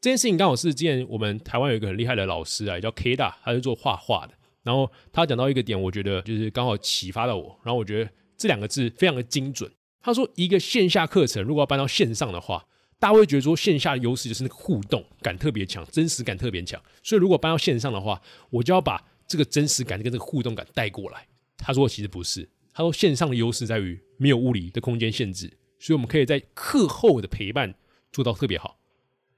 [0.00, 4.34] 这件事情刚好是之前我们台湾有一个很厉害的老师啊，也叫 K 大，他是做画画的。
[4.64, 7.56] 然后他讲到一个点，我觉得就是刚好启发到我。
[7.62, 9.70] 然后我觉得这两个字非常的精准。
[10.00, 12.66] 他说，一个线下课程如果要搬到线上的话，
[12.98, 16.82] 大家会觉得说线下的优势就是那个互动感特别强，真实感特别强。
[17.02, 21.26] 所以如果搬到线上的话，我就要把这个真实感跟这个互动感带过来。
[21.56, 27.74] 他说其实不是，他说线上的优势在于没有物理的空间限制，所以我们可以在课后的陪伴
[28.12, 28.78] 做到特别好。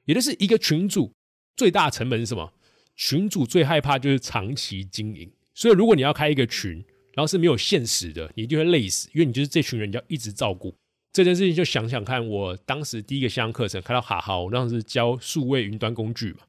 [0.05, 1.13] 也就是一个群主
[1.57, 2.53] 最大成本是什么？
[2.97, 5.31] 群主最害怕就是长期经营。
[5.55, 10.75] 所以如果你要开一个群，然后是没有现实的，你一定会累死，因为你就是这群人要一直照顾
[11.13, 11.55] 这件事情。
[11.55, 16.41] 就想想看，我当时第一个线上课程开到哈哈，我当时教数位云端工具嘛。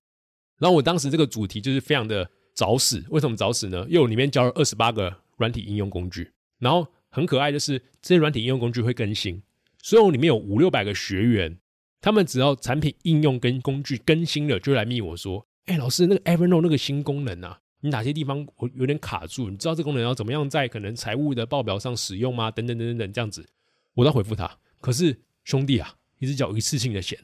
[0.58, 3.04] 然后我当时这个主题就是非常的早死。
[3.10, 3.86] 为什么早死呢？
[3.88, 9.42] 因为我里面教了二十八个软体应用工具，然后很可爱，的是这些软体应用工具会更新，
[9.82, 11.58] 所以我里面有五六百个学员。
[12.00, 19.50] 他们只要产品应用跟工具更新了，就来密我说：“哎，老师，那个 Evernote 那个新功能啊，你哪些地方我有点卡住？
[19.50, 22.50] 你知道这功能要怎么样在可能财务的报表上使用吗？
[22.50, 23.46] 等等等等等，这样子，
[23.94, 24.58] 我都回复他。
[24.80, 27.20] 可是兄弟啊，你只缴一次性的钱，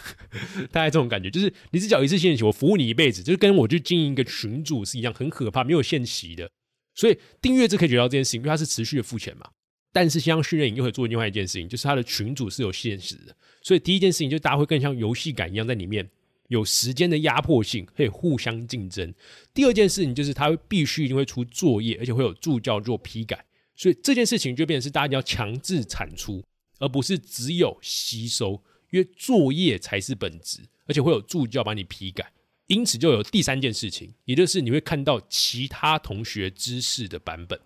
[0.70, 6.50] 大概这种感觉，就是你只缴一次性的钱，我服务你一辈子，就是跟我去经营一个群主是一样，很可怕，没有限期的。
[6.94, 9.48] 所以订阅制可以学到这件事情，因为它是持续的付钱嘛。
[9.90, 13.34] 但是像训练营又会做另外一件事情，就是它的群主是有限时的。
[13.62, 16.06] 所以第一件事情就大家会更像游戏感一样在里面
[16.48, 19.14] 有时间的压迫性，可以互相竞争。
[19.54, 23.44] 第二件事情就是他必须一定会出作业，而且会有助教做批改。
[23.76, 26.44] 所以这件事情就变成是大家要强制产出，
[26.80, 32.32] 而不是只有吸收，因为作业才是本质，而且会有助教帮你批改。
[32.66, 37.60] 因此就有第三件事情，也就是你会看到其他同学知识的版本，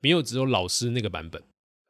[0.00, 1.42] 没有只有老师那个版本。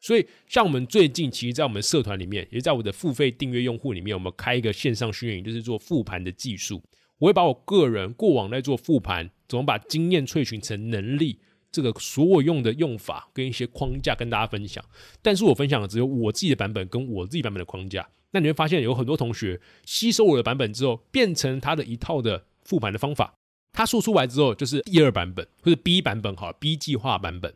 [0.09, 6.83] 所以，像我们最近，其实，在我们社团里面，也在我的付费订阅用户里面，我们开一个线上训练营，就是做复盘的技术。
[7.19, 11.39] 我会把我个人过往在做复盘，怎么把经验萃取成能力，
[11.71, 14.83] 这个所有用的用法跟一些框架跟大家分享。
[15.21, 18.09] 但是我分享的只有我自己的版本跟我自己版本的框架。
[18.31, 23.35] 那你会发现，有很多同学吸收我的版本之后，变成他的一套的复盘的方法。
[23.75, 27.55] 他说出来之后，就是第二版本或者 B 版本，好 B 计划版本。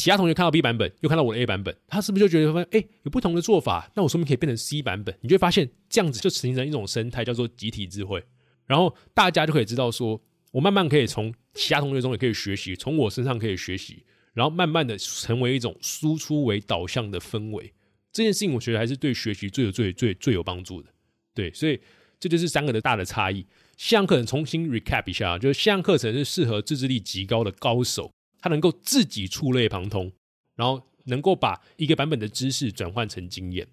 [0.00, 3.92] 其他同学看到 B 版本，又看到我的 A 版本，他是不是就觉得说，哎，有不同的做法？
[3.94, 8.24] 那我说明可以变成 C 版本，你就会发现这样子就形成一种生态，叫做集体智慧。
[8.64, 10.18] 然后大家就可以知道说，
[10.52, 17.70] 我慢慢可以从其他同学中也可以学习，从我身上可以学习，然后慢慢的成为一种输出为导向的氛围。
[18.10, 20.88] 这件事情我觉得还是对学习最有最最最有帮助的。
[21.34, 21.78] 对，所以
[22.18, 23.44] 这就是三个的大的差异。
[23.76, 28.10] 线上课程重新 recap 一下，就是线上课程是适合自制力极高的高手。
[28.40, 30.12] 他能够自己触类旁通，
[30.56, 33.66] 然后能够把一个版本的知识转换成经验。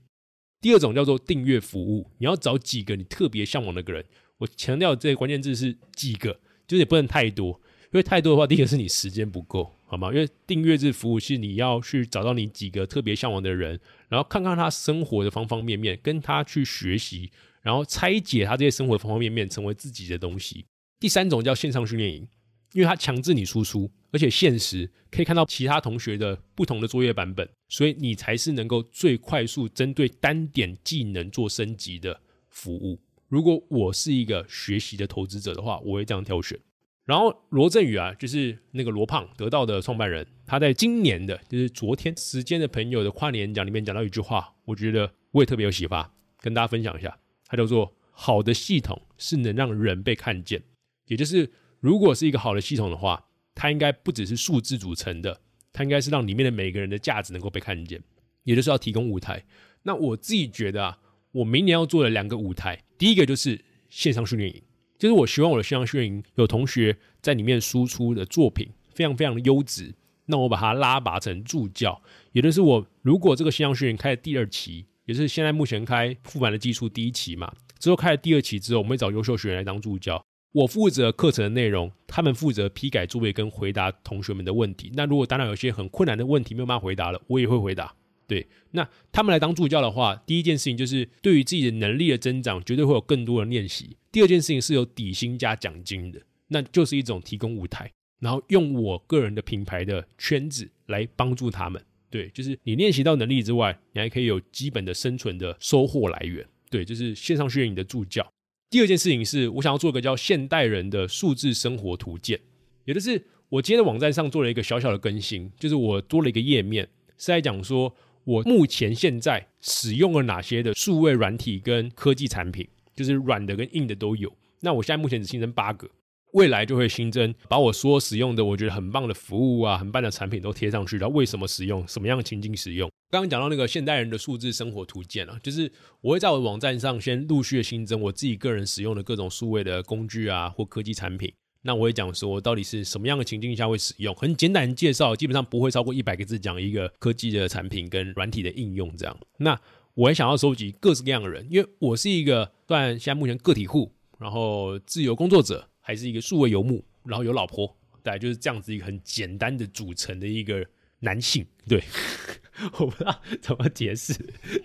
[0.59, 4.03] 第二种叫做订阅服务，你要找几个你特别向往的个人。
[4.39, 7.49] 我强调这个关键字是几个，就是也不能太多，
[7.85, 10.09] 因为太多的话，第一个是你时间不够，好吗？
[10.13, 20.65] 因为订阅制服务是你要去找到你几个特别向往的人，然后看看他生活的方方面面，跟他去学习，然后拆解他这些生活方方面面，成为自己的东西。
[20.99, 22.27] 第三种叫线上训练营。
[22.73, 32.99] 因为它强制你输出，而且现实可以看到其他同学的不同的作业版本，所以你才是能够最快速针对单点技能做升级的服务。
[33.29, 36.59] 如果我是一个学习的投资者的话，我会这样挑选。
[37.05, 47.17] 然后罗振宇啊，就是那个罗胖得到的创办人，他在今年的就是昨天时间的朋友的跨年演讲里面讲到一句话，我觉得我也特别有启发，跟大家分享一下。
[47.47, 50.61] 他叫做：好的系统是能让人被看见，
[51.05, 51.49] 也就是。
[51.79, 58.01] 如果是一个好的系统的话，它应该不只是数字组成的，它应该是让里面的每个人的价值能够被看见，
[58.43, 59.43] 也就是要提供舞台。
[59.83, 60.99] 那我自己觉得啊，
[61.31, 64.61] 我明年要做的两个舞台，第一个就是线上训练营，
[64.97, 69.93] 就是我希望我的线上训练营有同学在里面输出的作品非常非常的优质，
[70.25, 80.21] 那我把它拉拔成助教，也就是我如果这个线上训练营开的第二期，也是现在目前开复版的技术第一期嘛，之后开了第二期之后，我们会找优秀学员来当助教。
[80.57, 84.91] 我负责课程的内容，他们负责批改作业跟回答同学们的问题。
[84.95, 87.93] 那如果当然有些很困难的问题没有办法回答了，我也会回答。
[88.25, 93.95] 对，那他们来当助教的话，第一件事情就是对于自己的能力的增长，绝对会有更多的练习。
[94.11, 101.79] 第二件事情是有底薪加奖金的，那就是一种提供舞台，然后用我个人的品牌的圈子来帮助他们。
[102.09, 106.43] 对，就是你练习到能力之外，你还可以有基本的生存的收获来源。
[106.71, 108.27] 对，就是线上训练营的助教。
[108.69, 112.37] 第二件事情是我想要做一个叫“现代人的数字生活图鉴”，
[112.83, 116.83] 也就是我今天的网站上做了一个小小的更新，就是我多了一个页面，
[117.17, 124.33] 是在讲说我目前现在使用了哪些的数位软体跟科技产品，就是软的跟硬的都有。
[124.59, 125.89] 那我现在目前只新增八个。
[126.33, 130.97] 未来就会新增，把我说使用的我觉得很棒的服务啊，很棒的产品都贴上去。
[130.97, 132.91] 然后为什么使用，什么样的情境使用？
[133.09, 141.31] 刚刚讲到那个现代人的数字生活图鉴啊，就是我会在我的网站上先陆续的新增我自己个人使用的各种数位的工具啊或科技产品。
[141.61, 149.17] 那我会讲说到底是什么样的情境下会使用，很简单介绍，基本上不会超过一百个字讲一个科技的产品跟软体的应用这样。
[149.37, 149.57] 那
[149.93, 155.69] 我也想要收集各式各样的人，因为我是一个算现在目前个体户，然后自由工作者。
[155.87, 157.65] 还是一个数位游牧，然后有老婆，
[158.03, 160.67] 大概就是这样子一个很简单的组成的一个
[160.99, 161.47] 男性。
[161.65, 161.81] 对，
[162.77, 164.13] 我不知道怎么解释，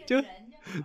[0.05, 0.21] 就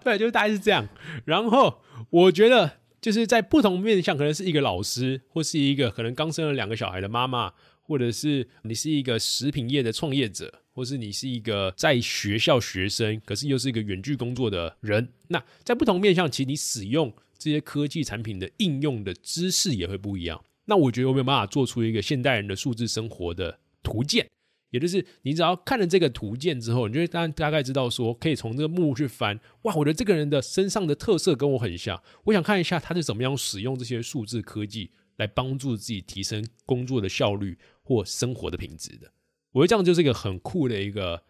[0.04, 0.88] 对，就大概是这样。
[1.26, 15.12] 然后我觉得就是在不同面向，可能是一个老师，或是一个可能刚生了两个小孩的妈妈，或者是你是一个食品业的创业者，或是你是一个在学校学生，可是又是一个远距工作的人。
[15.30, 17.12] 那在不同面向，其实你使用。
[17.38, 20.44] 这些科技产品的应用的知识也会不一样。
[20.66, 24.28] 那我觉得我没有办法做出一个现代人的数字生活的图鉴，
[24.72, 29.40] 也就是你只要看了这个图鉴之后，你就会大大概知道说，可以从这个目录去翻。
[29.62, 39.10] 哇，我觉得这个人的身上的特色跟我很像，我想看一下他是怎么样使用这些数字科技来帮助自己提升工作的效率或生活的品质的。
[39.54, 41.24] 我觉得这样就是一个很酷的一个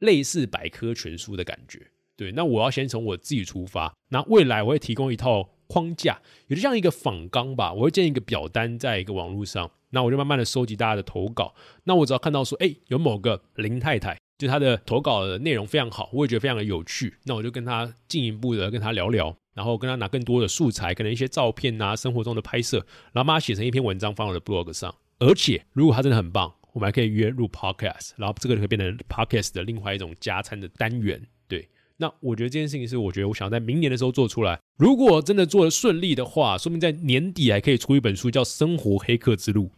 [0.00, 1.86] 类似百科全书的感觉。
[2.16, 3.92] 对，那我要先从我自己出发。
[4.10, 7.72] 那未来我会提供一套框架，也就像一个仿纲吧。
[7.72, 11.54] 我会建一个表单在一个网络上，那我就慢慢的收集大家的投稿。
[11.84, 17.14] 那我只要看到说，哎，有某个林太太，就她的投稿的内容非常好，我也觉得非常的有趣。
[17.24, 24.94] 那我就跟她进一步的跟她聊聊，然后跟她拿更多的素材，可能一些照片啊，生活中的拍摄，然后把它写成一篇文章放我的 blog 上。
[25.18, 31.26] 而且如果她真的很棒，我们还可以约入 podcast，然后这个就可以变成 podcast 的另外一种加餐的单元。
[32.02, 34.58] 那我觉得这件事情是，我觉得我想要在明年的时候做出来。
[34.76, 39.70] 如果真的做的顺利的话，说明在年底还可以出一本书，叫《生活黑客之路》。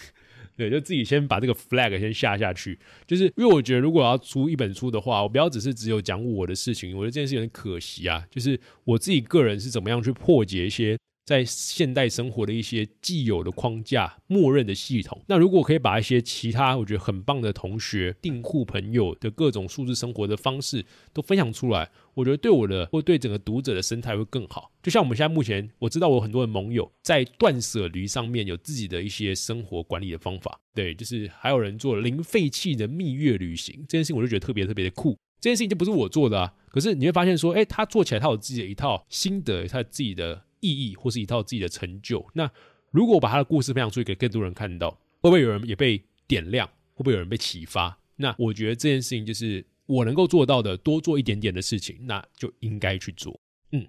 [0.54, 2.78] 对，就自己先把这个 flag 先下下去。
[3.06, 8.22] 就是因为我觉得，如果要出一本书的话，我不要只是只有讲我的事情，我觉得这件事有点可惜啊。
[8.30, 10.98] 就是我自己个人是怎么样去破解一些。
[11.24, 24.72] 在现代生活的一些既有的框架、默认的系统，那如果可以把一些其他我觉得很棒的同学、订户朋友的各种数字生活的方式都分享出来，我觉得对我的或对整个读者的生态会更好。
[24.82, 35.16] 就像我们现在目前，我知道我很多的盟友在断舍离上面有自己的一些生活管理的方法，对，就是还有人做零废弃的蜜月旅行，这件事情我就觉得特别特别的酷。
[35.40, 40.42] 这件事情就不是我做的啊，可是你会发现说，哎，他做起来他有自己的一套心得，他自己的。
[40.62, 42.26] 意义或是一套自己的成就。
[42.32, 42.50] 那
[42.90, 46.66] 如果我把他的故事分享出去给更多人看到，会不会有人也被点亮？
[46.94, 47.98] 会不会有人被启发？
[48.16, 53.40] 那我觉得这件事情就是我能够做到的，多做一点点的事情，那就应该去做。
[53.70, 53.86] 嗯，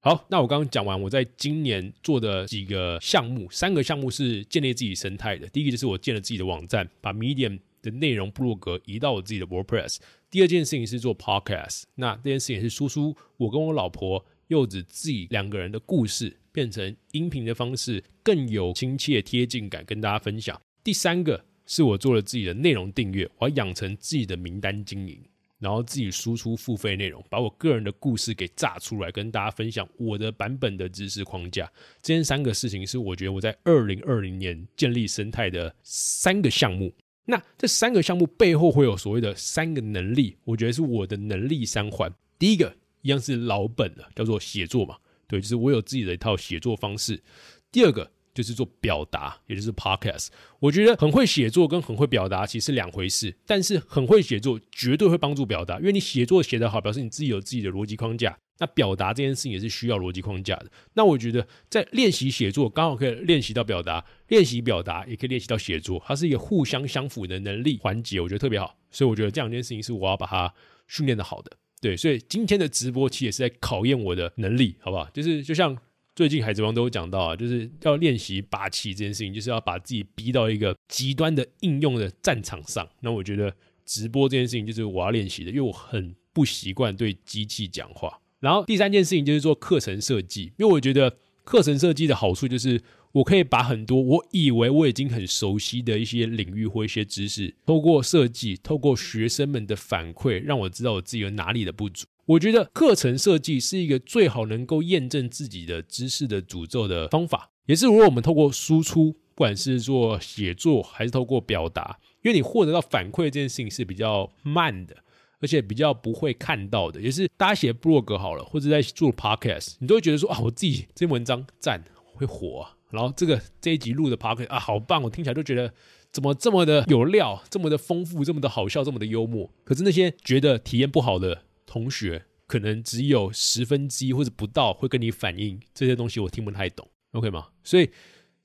[0.00, 5.48] 好，那我刚刚讲完我在今年做的几个项目，三个项目是建立自己生态的。
[5.48, 9.98] 第一个就是我建了自己的网站，把 Medium 的内容部落格移到我自己的 WordPress。
[10.30, 14.24] 第二件事情是做 Podcast，那这件事情是输出我跟我老婆。
[14.54, 20.58] 柚子自己两个人的故事变成音频的方式，更有亲切贴近感，跟大家分享。
[20.84, 25.20] 第三个是我做了自己的内容订阅，我要养成自己的名单经营，
[25.58, 31.68] 然后自己输出付费内容，把我个人的故事给炸出来，跟大家分享我的版本的知识框架。
[32.00, 36.94] 这三个事情是我觉得我在二零二零年建立生态的三个项目。
[37.24, 42.12] 那这三个项目背后会有所谓的三个能力，我觉得是我的能力三环。
[42.38, 42.76] 第一个。
[43.04, 44.96] 一样是老本的，叫做写作嘛，
[45.28, 47.22] 对，就是我有自己的一套写作方式。
[47.70, 50.28] 第二个就是做表达，也就是 podcast。
[50.58, 58.36] 我觉得很会写作跟很会表达其实是两回事，但是很会写作绝对会帮助表达，因为你写作写得好，表示你自己有自己的逻辑框架。
[58.58, 60.70] 那表达这件事情也是需要逻辑框架的。
[60.94, 68.78] 那我觉得在练习写作，刚好可以练习到表达，练习表达也可以练习到写作，它是一个互相相辅的能力环节，我觉得特别好。
[68.90, 70.54] 所以我觉得这两件事情是我要把它
[70.86, 71.50] 训练的好的。
[71.84, 75.06] 对，所以今天的直播其实也是在考验我的能力，好不好？
[75.12, 75.76] 就是就像
[76.16, 82.88] 最近海贼王都有讲到啊，就是要练习霸气这件事情，就是要把自己逼到一个极端的应用的战场上。
[83.00, 83.54] 那我觉得
[83.84, 88.18] 直播这件事情就是我要练习的，因为我很不习惯对机器讲话。
[88.40, 92.80] 然后第三件事情就是做课程设计，因为我觉得课程设计的好处就是。
[93.14, 102.06] 我可以把很多我以为我已经很熟悉的一些领域或一些知识，透过设计，透过学生们的反馈，让我知道我自己有哪里的不足。
[102.26, 114.96] 我觉得课程设计是一个最好能够验证自己的知识的诅咒的方法，也是如果我们透过输出，不管是做写作还是透过表达，因为你获得到反馈这件事情是比较慢的，
[115.38, 121.84] 而且比较不会看到的，也是大家写 blog 好了，或者在做 podcast，你都会觉得说啊，我自己这篇文章赞
[122.14, 125.72] 会火，然后这个这一集录的 podcast 啊，好棒，我听起来就觉得
[126.12, 129.50] 怎么这么的有料，这么的丰富，这么的好笑，这么的幽默。
[129.64, 137.48] 可是那些觉得体验不好的同学，可能只有十分之一或者不到会跟你反映这些东西，我听不太懂，OK 吗？
[137.62, 137.90] 所以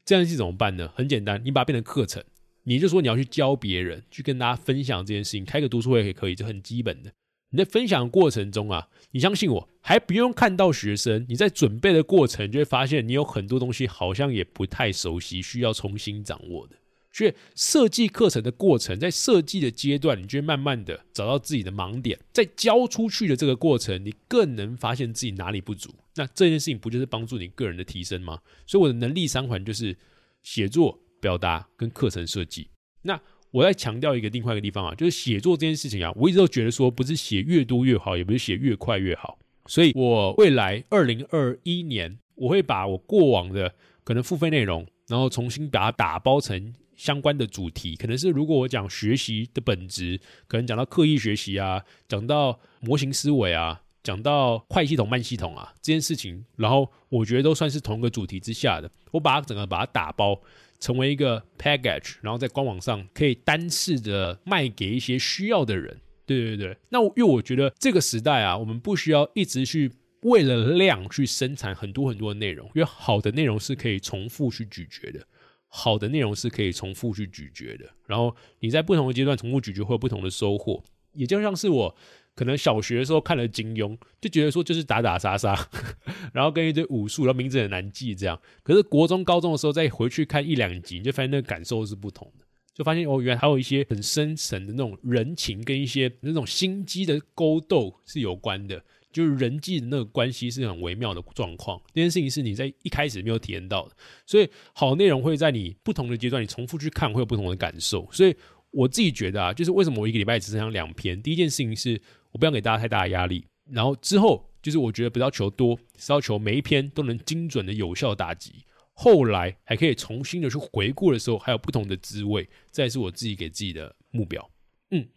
[0.03, 0.91] 这样是怎么办呢？
[0.95, 2.23] 很简单，你把它变成课程。
[2.63, 7.11] 你就说你要去教别人，去跟大家分享这件事情，开个读书会也可以，这很基本的。
[7.51, 16.75] 你在分享的过程中啊，你相信我，还不用看到学生，你在准备的过程就会发现，你有很多东西好像也不太熟悉，需要重新掌握的。
[17.11, 25.93] 所以设计课程的过程，在设计的阶段，你就会慢慢的找到自己的盲点，在教出去的这个过程，你更能发现自己哪里不足。
[26.15, 28.39] 那这件事情不就是帮助你个人的提升吗？
[28.65, 29.97] 所以我的能力三环就是
[30.43, 30.99] 写作。
[31.21, 32.69] 表达跟课程设计，
[33.01, 33.21] 那
[33.51, 39.39] 我再强调一个另外一个地方啊，就是写作这件事情啊，我一直都觉得说，不是写越多越好，也不是写越快越好。
[39.65, 43.73] 所以我未来二零二一年，我会把我过往的
[44.03, 47.95] 可能付费内容，然后重新把它打包成相关的主题。
[47.95, 60.39] 可能是如果我讲学习的本质，可能讲到刻意学习啊，讲到模型思维啊，讲到快系统慢系统啊这件事情，然后我觉得都算是同一个主题之下的，我把它整个把它打包。
[60.79, 65.99] 成为一个 package，然后在官网上可以单次的卖给一些需要的人。
[66.25, 75.25] 对对对，那因为我觉得这个时代啊，我们不需要一直去为了量去生产很多很多的内容，因为好的内容是可以重复去咀嚼的，
[75.67, 77.85] 好的内容是可以重复去咀嚼的。
[78.05, 81.95] 然后你在不同的阶段重复咀嚼会有不同的收获，也就像是我。
[82.39, 85.53] 可能小学的时候看了金庸，就觉得说就是打打杀杀，
[86.31, 88.39] 然后跟一堆武术，然后名字很难记这样。
[88.63, 98.81] 可是国中、高中的时候再回去看一两集，你就发现那个感受是不同的，就发现哦，原来还有一些很深层的那种人情跟一些那种心机的勾斗是有关的，
[99.11, 101.77] 就是人际的那个关系是很微妙的状况。
[101.93, 103.91] 这件事情是你在一开始没有体验到的，
[104.25, 108.07] 所以好内容会在你不同的阶段，你重复去看会有不同的感受。
[108.13, 108.33] 所以
[108.71, 111.21] 我自己觉得啊，就是为什么我一个礼拜只上两篇？
[111.21, 112.01] 第一件事情是。
[112.31, 118.63] 我不想给大家太大的压力，然后之后就是我觉得不要求多，是要求每一篇都能精准的有效打击。
[118.93, 122.47] 后来还可以重新的去回顾的时候，还有不同的滋味。
[122.71, 124.49] 这是我自己给自己的目标。
[124.91, 125.07] 嗯，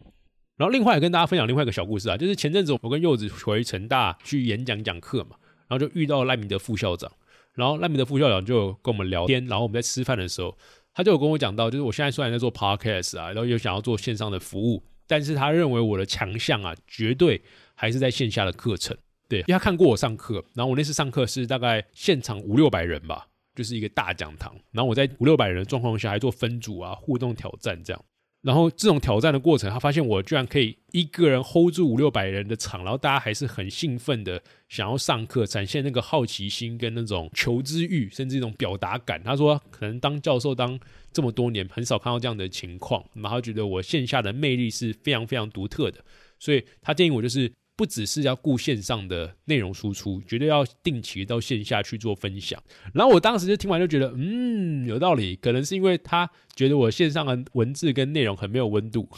[0.55, 5.35] 然后另外也跟大家分享另外一个小故事啊，就是前阵子我跟柚子回成大去演讲讲课嘛，
[5.67, 7.11] 然后就遇到赖明德副校长，
[7.55, 10.57] 然后赖明德副校长就跟我们聊天，然后我们在吃饭的时候，
[10.93, 14.81] 他就有跟我讲到，就是我现在虽然在做 podcast 啊，然后又想要做线上的服务。
[15.07, 17.41] 但是他认为我的强项啊，绝对
[17.75, 18.97] 还是在线下的课程。
[19.27, 24.53] 对，因为他看过我上课，然后我那次上课是大概现场五六百人吧，就是一个大讲堂。
[24.71, 28.05] 然后我在五六百人的状况下，还做分组啊，互动挑战这样。
[28.43, 34.39] 然后这种挑战的过程，他发现我居然可以一个人 hold 住五六百人的场，然后大家还是很兴奋的
[34.69, 39.23] 想要上课，展现那个好奇心跟那种求知欲，甚至一种表达感。
[39.23, 40.79] 他说，可能当教授当
[41.11, 46.03] 这么多年，很少看到这样的情况，然后觉得我线下的魅力是非常非常独特的，
[46.37, 47.51] 所以他建议我就是。
[47.75, 52.61] 不只是要顾线上的内容输出，绝对要定期到线下去做分享。
[52.93, 55.35] 然后我当时就听完就觉得，嗯，有道理。
[55.37, 59.09] 可能是因为他觉得我线上的文字跟内容很没有温度，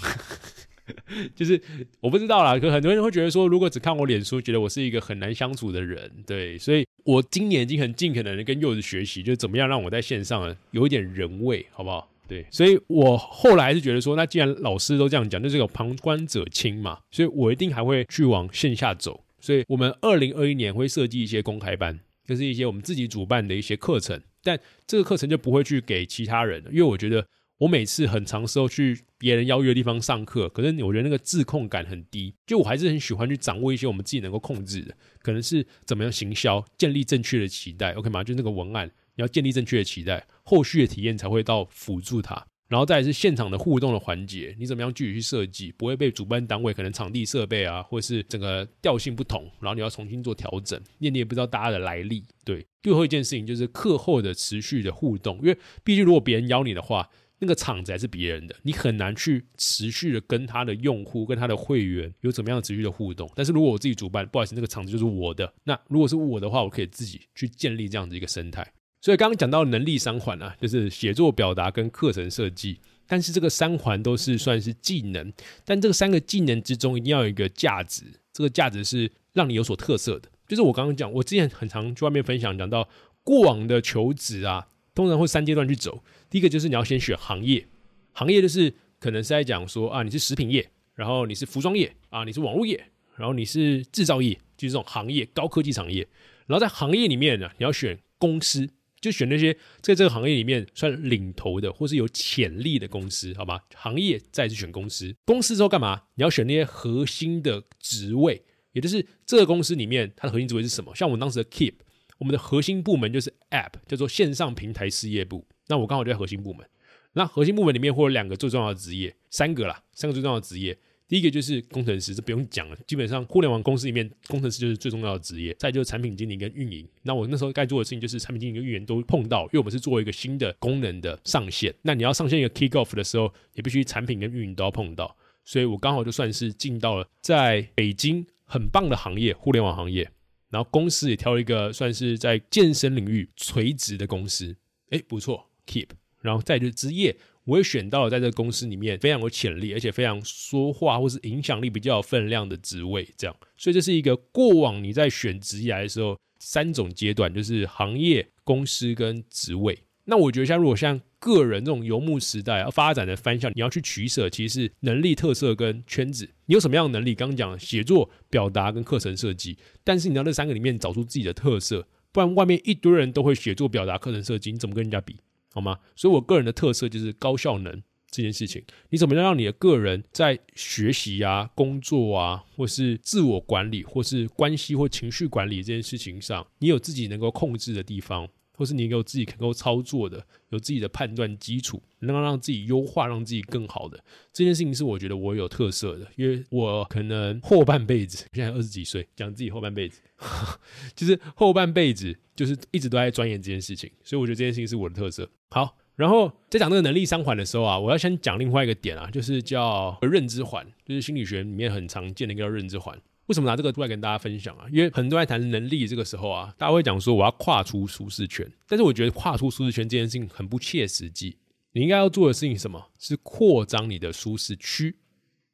[1.35, 1.61] 就是
[1.99, 2.57] 我不知道啦。
[2.57, 6.09] 可很多人会觉得说，如果只看我脸书，觉得我是一个很难相处的人。
[6.25, 12.09] 对，所以我今年已经很尽可能的跟柚子学习，就怎么样让我在线上有一点人味，好不好？
[12.27, 19.23] 对，所以我后来是觉得说，那既然老师都这样讲，就是有旁观者清嘛，所以我一定还会去往线下走。
[19.39, 27.27] 所以我们二零二一年会设计一些公开班，就是一些我们自己主办的一些课程，但这个课程就不会去给其他人，因为我觉得
[27.59, 38.23] 我每次很长时候去别人邀约的地方上课，可是我觉得那个自控感很低，就我还是很喜欢去掌握一些我们自己能够控制的，可能是怎么样行销，建立正确的期待，OK 吗？
[38.23, 38.89] 就那个文案。
[39.15, 52.23] 你要建立正确的期待，后续的体验才会到辅助它，然后再是现场的互动的环节，你怎么样具体去设计，不会被主办单位可能场地设备啊，或者是整个调性不同，然后你要重新做调整，你也不知道大家的来历。
[52.43, 57.09] 对，最后一件事情就是课后的持续的互动，因为毕竟如果别人邀你的话，
[57.39, 63.29] 那个场子还是别人的，你很难去持续的跟他的用户、跟他的会员有怎么样持续的互动。
[63.35, 68.65] 但是如果我自己主办，不好意思，那个场子就是我的，那如果是我的话，我可以自己去建立这样的一个生态。
[69.05, 72.79] 所以刚刚讲到能力三环啊，就是写作、表达跟课程设计。
[73.05, 75.31] 但是这个三环都是算是技能，
[75.63, 78.03] 但这个三个技能之中一定要有一个价值，
[78.33, 80.31] 这个价值是让你有所特色的。
[80.47, 82.89] 就是我刚刚讲，我之前很常去外面分享，讲到
[83.23, 86.03] 过往的求职啊，通常会三阶段去走。
[86.27, 87.67] 第一个就是你要先选行业，
[88.11, 92.83] 行业就是可能是在讲说啊，你是食品业，然后你是服装业啊，你是网络业，
[93.17, 96.07] 然后你是制造业，就是这种行业高科技产业。
[96.47, 98.67] 然后在行业里面呢，你要选公司，
[99.01, 103.63] 就选那些在这个行业里面算领头的或是有潜力的公司，好吧？
[103.75, 106.03] 行业再去选公司，公司之后干嘛？
[106.15, 110.95] 你要选那些核心的职位，也就是这个公司里面它的核心职位是什么？
[110.95, 111.75] 像我们当时的 Keep，
[112.17, 115.45] 我们的核心部门就是 App，叫做线上平台事业部。
[115.67, 116.67] 那我刚好就在核心部门。
[117.13, 120.77] 那核心部门里面会有两个最重要的职业，三个啦，三个最重要的职业。
[121.07, 125.55] 第一个就是工程师，这不用讲了，基本上互联网公司里面，工程师就是最重要的职业。
[125.59, 126.87] 再就是产品经理跟运营。
[127.03, 131.73] 那我那时候该做的事情就是产品经理跟运营都碰到，因为我们是做一个新的功能的上线。
[131.83, 135.15] 那你要上线一个 kick off 的时候，也必须产品跟运营都要碰到。
[135.43, 140.09] 所以我刚好就算是进到了在北京很棒的行业，互联网行业。
[140.49, 144.55] 然后公司也挑了一个算是在健身领域垂直的公司，
[144.89, 145.87] 哎，不错，keep。
[146.21, 153.35] 然后再就是职业，我也选到了在这个公司里面非常有潜力，而且非常说话或是影响力比较有分量的职位，这样。
[153.55, 159.77] 所以这是一个过往你在选职业的时候三种阶段，就是行业、公司跟职位。
[160.07, 166.29] 那我觉得像如果像个人这种游牧时代要发展的方向，你要去取舍，其实是能力特色跟圈子。
[166.45, 167.15] 你有什么样的能力？
[167.15, 175.17] 刚刚讲写作、表达跟课程设计，但是你要这三个里面找出自己的特色，不然外面一堆人都会写作、表达、课程设计，你怎么跟人家比？
[175.55, 175.79] 好吗？
[175.95, 177.81] 所以我个人的特色就是高效能
[178.11, 178.61] 这件事情。
[178.89, 194.03] 你怎么样让你的个人在学习啊、工作啊，或是自我管理，或是关系或情绪管理这件事情上，你有自己能够控制的地方，或是你有自己能够操作的，有自己的判断基础，能够让自己优化，让自己更好的
[194.33, 196.07] 这件事情，是我觉得我有特色的。
[196.15, 200.01] 因为我可能后半辈子，现在二十几岁，讲自己后半辈子，
[200.95, 202.15] 就是后半辈子。
[202.35, 205.25] 就是一直都在钻研这件事情，所以我觉得这件事情是我的特色。
[205.51, 212.99] 好，然后在讲这个能力三环的时候啊，我要先讲另外一个点啊，就是叫认知环，就是心理学里面很常见的一个叫认知环。
[213.27, 214.65] 为什么拿这个出来跟大家分享啊？
[214.71, 221.37] 因为很多人在谈能力这个时候啊，大家会讲说我要跨出舒适圈，但是我觉得跨出舒适圈这件事情很不切实际。
[221.71, 222.91] 你应该要做的事情什么？
[222.99, 224.95] 是扩张你的舒适区。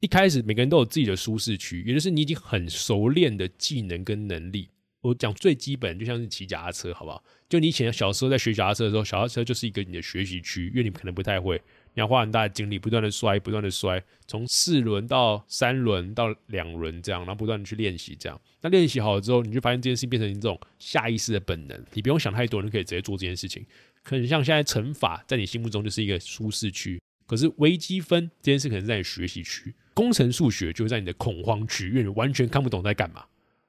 [0.00, 4.68] 一开始每个人都有自己的舒适区，也就是你已经很熟练的技能跟能力。
[5.00, 7.24] 我讲最基本，就像是骑脚踏车，好不好？
[7.48, 11.60] 就你以前小时候在学脚踏车的时候，脚踏车就是一个你的学习区，因为你可能不太会，
[11.94, 18.40] 你要花很大的精力，不断的摔，不断的摔，从四轮到三轮到两轮这样，然后不断的去练习这样。
[18.60, 23.64] 那练习好了之后，你就发现这件事变成一种下意识的本能，你不用想太多，你可以直接做这件事情。
[24.02, 33.24] 可能像现在乘法在你心目中就是一个舒适区，可是微积分这件事可能在你学习区，工程数学就在你的恐慌区，因为你完全看不懂在干嘛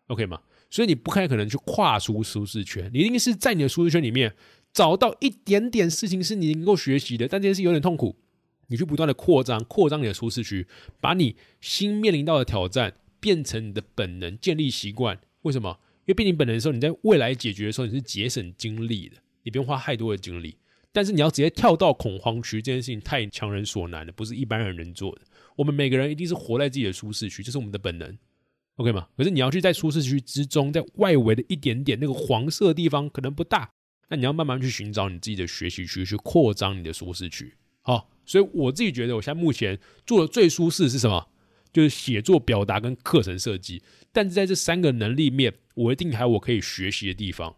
[0.08, 0.40] ，OK 吗？
[0.70, 4.34] 所以你不太可能去跨出舒适圈，你一定是在你的舒适圈里面
[4.74, 8.16] 找到一点点事情是你能够学习的，但这件事有点痛苦，
[8.68, 10.66] 你去不断的扩张，扩张你的舒适区，
[11.00, 15.20] 把你新面临到的挑战变成你的本能，建立习惯。
[15.44, 15.80] 为什么？
[16.06, 20.58] 因为变成本能的时候，你在未来解决的时候你是节省精力的，你不用花太多的精力。
[20.92, 25.22] 但是你要直接跳到恐慌区，这件事情太强人所难了，不是一般人能做的。
[25.56, 28.18] 我们每个人一定是活在自己的舒适区，这是我们的本能。
[28.76, 29.08] OK 吗？
[29.16, 33.72] 可是你要去在舒适区之中，在外围的一点点那个黄色地方可能不大，
[34.14, 37.52] 那你要慢慢去寻找你自己的学习区，去扩张你的舒适区。
[37.82, 41.30] 好，所以我自己觉得，我现在目前做的最舒适是什么？
[41.72, 43.82] 就是写作、表达跟课程设计。
[44.12, 47.56] 但是在这三个能力面，我一定还有我可以学习的地方。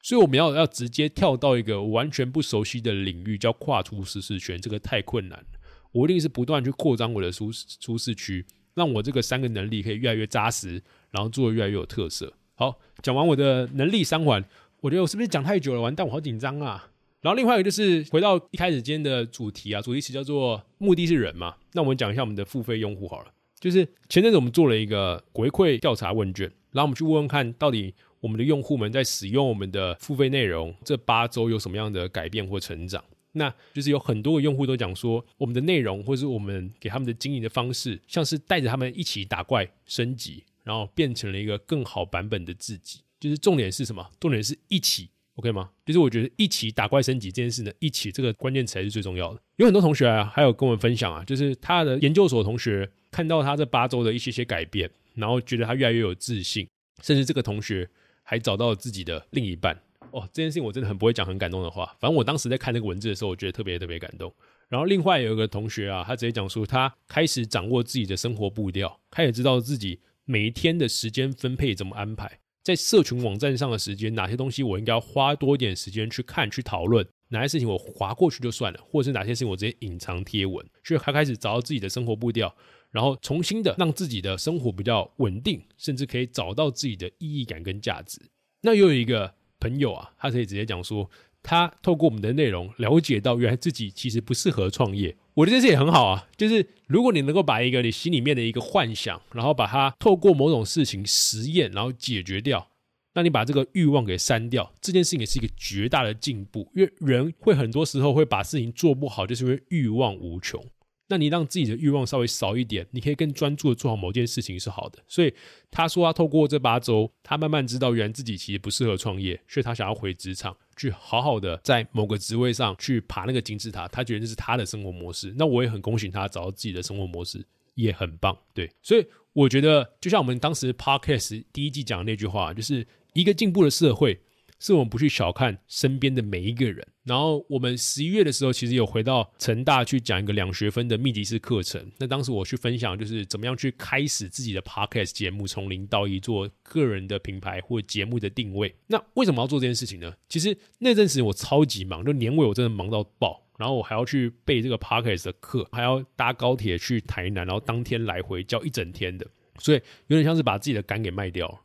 [0.00, 5.44] 所以我们要要直接跳到一个完全不熟悉的领域，叫跨出舒适圈，这个太困难。
[5.90, 8.46] 我一定是不断去扩张我的舒舒适区。
[8.74, 10.80] 让我这个三个能力可以越来越扎实，
[11.10, 12.32] 然后做的越来越有特色。
[12.54, 14.42] 好，讲完我的能力三环，
[14.86, 15.80] 我觉得我是不是讲太久了？
[15.80, 16.88] 完蛋，我好紧张啊！
[17.20, 21.56] 然后另外一个就是回到一开始今天的主题啊，主题词叫做“目的是人”嘛。
[21.72, 23.32] 那我们讲一下我们的付费用户好了。
[23.58, 33.02] 就是前阵子我们做了一个回馈调查问卷，然后我们去问问看到底我们的用户们在使用我们的付费内容这八周有什么样的改变或成长。
[33.32, 43.00] 那就是有很多个用户都讲说，我们的内容或是我们给他们的经营的方式，像是带着他们一起打怪升级，然后变成了一个更好版本的自己。
[43.18, 44.10] 就是重点是什么？
[44.20, 45.70] 重点是一起，OK 吗？
[45.84, 49.40] 就是我觉得一起打怪升级这件事呢，一起这个关键词才是最重要的。
[49.56, 56.68] 有很多同学啊，还有跟我们分享啊，就是他的研究所同学看到他这八周的一些些改变，然后觉得他越来越有自信，
[57.02, 57.88] 甚至这个同学
[58.22, 59.80] 还找到了自己的另一半。
[60.12, 61.86] 哦，这件事情我真的很不会讲很感动的话。
[61.98, 64.32] 反正我当时在看那个文字的时候，我觉得特别特别感动。
[64.68, 80.66] 然后另外有一个同学啊，他直接讲说，他开始掌握自己的生活步调，他也知道自己每一天的时间分配怎么安排，在社群网站上的时间，哪些东西我应该要花多一点时间去看、去讨论，哪些事情我划过去就算了，或者是哪些事情我直接隐藏贴文。
[80.82, 82.52] 所以他开始找到自己的生活步调，
[82.90, 88.20] 然后重新的让自己的生活比较稳定，甚至可以找到自己的意义感跟价值。
[88.62, 91.08] 那又有一个朋友啊，他可以直接讲说，
[91.44, 95.16] 他透过我们的内容了解到，原来自己其实不适合创业。
[95.36, 102.66] 我觉得这也很好啊，就是如果你能够把一个你心里面的一个幻想，然后把它透过某种事情实验，然后解决掉，
[103.12, 106.66] 那你把这个欲望给删掉，这件事情也是一个绝大的进步。
[106.74, 110.64] 因为人会很多时候会把事情做不好，就是因为欲望无穷。
[111.08, 114.98] 那你让自己的欲望稍微少一点，你可以更专注的做好某件事情是好的。
[115.06, 115.32] 所以
[115.70, 123.88] 他说他透过这八周，他慢慢知道原来自己其实不适合创业，所以他想要回职场，去好好的在某个职位上去爬那个金字塔。
[123.88, 125.34] 他觉得这是他的生活模式。
[125.36, 128.36] 那我也很恭喜他找到自己的生活模式，也很棒。
[128.54, 134.20] 对，所以我觉得就像我们当时 podcast 第一季讲的那句话，就是一个进步的社会。
[134.58, 136.86] 是我们不去小看身边的每一个人。
[137.04, 141.92] 然后我们十一月的时候，其实有回到成大去讲一个两学分的密集式课程。
[141.98, 148.74] 那当时我去分享，就是怎么样去开始自己的 podcast 节目，从零到一做个人的品牌或节目的定位。
[148.88, 150.12] 那为什么要做这件事情呢？
[150.28, 159.24] 其实那阵时我超级忙，就年尾我真的忙到爆，然后我还要去备这个 podcast 的课，还要搭高铁去台南，然后当天来回教一整天的，
[159.60, 161.60] 所以有点像是把自己的肝给卖掉了。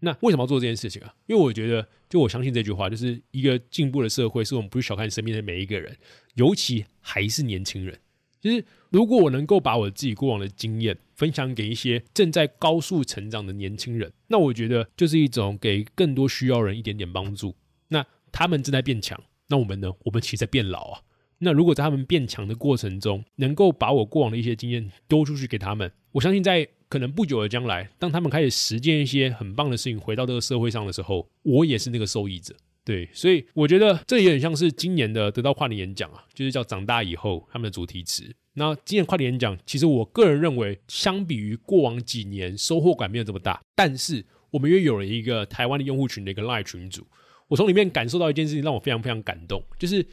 [0.00, 1.14] 那为什么要做这件事情啊？
[1.26, 5.96] 因为我觉得，就我相信这句话，就是一个进步的社会，是我们不去小看身边的每一个人，
[6.34, 7.98] 尤其还是年轻人。
[8.38, 17.56] 就是如果我能够把我自己过往的经验分享给一些正在高速成长的年轻人，那我觉得就是一种给更多需要人一点点帮助。
[17.88, 19.18] 那他们正在变强，
[19.48, 19.90] 那我们呢？
[20.04, 21.00] 我们其实在变老啊。
[21.38, 26.68] 那如果在他们变强的过程中，能够把我过往的一些经验丢出去给他们，我相信在。
[26.88, 32.54] 可能不久的将来，当他们开始实践一些很棒的事情，回到这个社会上的时候，我也是那个受益者。
[32.84, 38.32] 对，所以我觉得这也很像是今年的得到跨年演讲啊，就是叫“长大以后”他们的主题词。
[38.54, 43.60] 那今年跨年演讲，其实我个人认为，相比于过往几年，收获感没有这么大。
[43.74, 47.04] 但是我们又有了一个台湾的用户群的一个 Live 群组，
[47.48, 50.06] 我从里面感受到一件事情，让我非常非常感动，就是。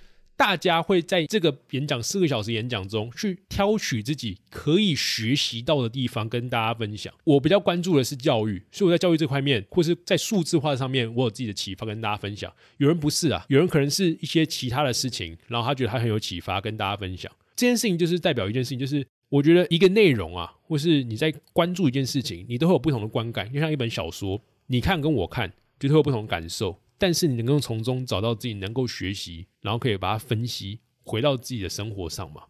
[0.44, 7.14] 大家会在这个演讲四个小时演讲中去挑取自己可以学习到的地方跟大家分享。
[7.24, 12.54] 我比较关注的是教育，所以我在教育这块面，或是在数字化上面，我有自己的启发跟大家分享。
[12.76, 23.50] 有人不是啊，有人可能是一些其他的事情，然后他觉得他很有启发，跟大家分享这件事情，就是代表一件事情，就是我觉得一个内容啊，或是你在关注一件事情，你都会有不同的观感。
[23.54, 26.78] 就像一本小说，你看跟我看，就会有不同的感受。
[26.98, 32.44] 但是你能够从中找到自己能够学习，然后可以把它分析回到自己的生活上嘛？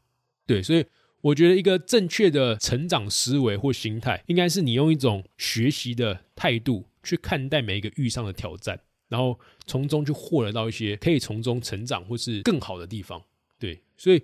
[0.45, 0.85] 对，所以
[1.21, 13.23] 我觉得一个正确的成长思维或心态，应该是你用一种学习的态度去看待每一个遇上的挑战，然后从中去获得到一些可以从中成长或是更好的地方。
[13.57, 14.21] 对，所以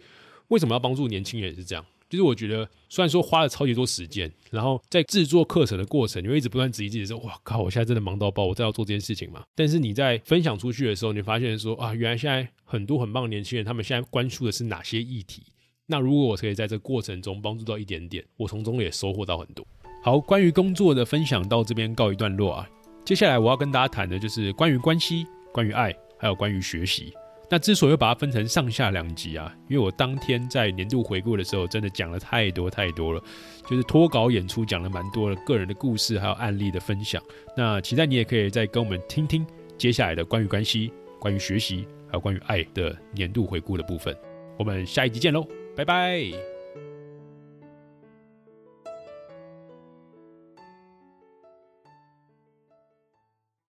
[0.50, 1.86] 为什么要帮助年轻人是这样？
[2.10, 15.44] 就是我觉得，虽然说花了超级多时间，然后在制作课程的过程，你会一直不断质疑自己说：“哇靠，我现在真的忙到爆，我再要做这件事情嘛？”但是你在分享出去的时候，你发现说：“啊，原来现在很多很棒的年轻人，他们现在关注的是哪些议题？
[15.86, 19.64] 那如果我可以在这过程中帮助到一点点，我从中也收获到很多。”
[20.04, 22.70] 好，关于工作的分享到这边告一段落啊。
[23.06, 27.14] 接下来我要跟大家谈的就是关于关系、关于爱，还有关于学习。
[27.50, 33.22] 那之所以把它分成上下两集啊，因为我当天在年度回顾的时候，真的讲了太多太多了，
[33.68, 37.22] 就是脱稿演出讲了蛮多的个人的故事，还有案例的分享。
[37.58, 39.46] 那期待你也可以再跟我们听听
[39.78, 44.16] 接下来的关于关系、关于学习，还有关于爱的年度回顾的部分。
[44.58, 46.59] 我们下一集见喽，拜拜。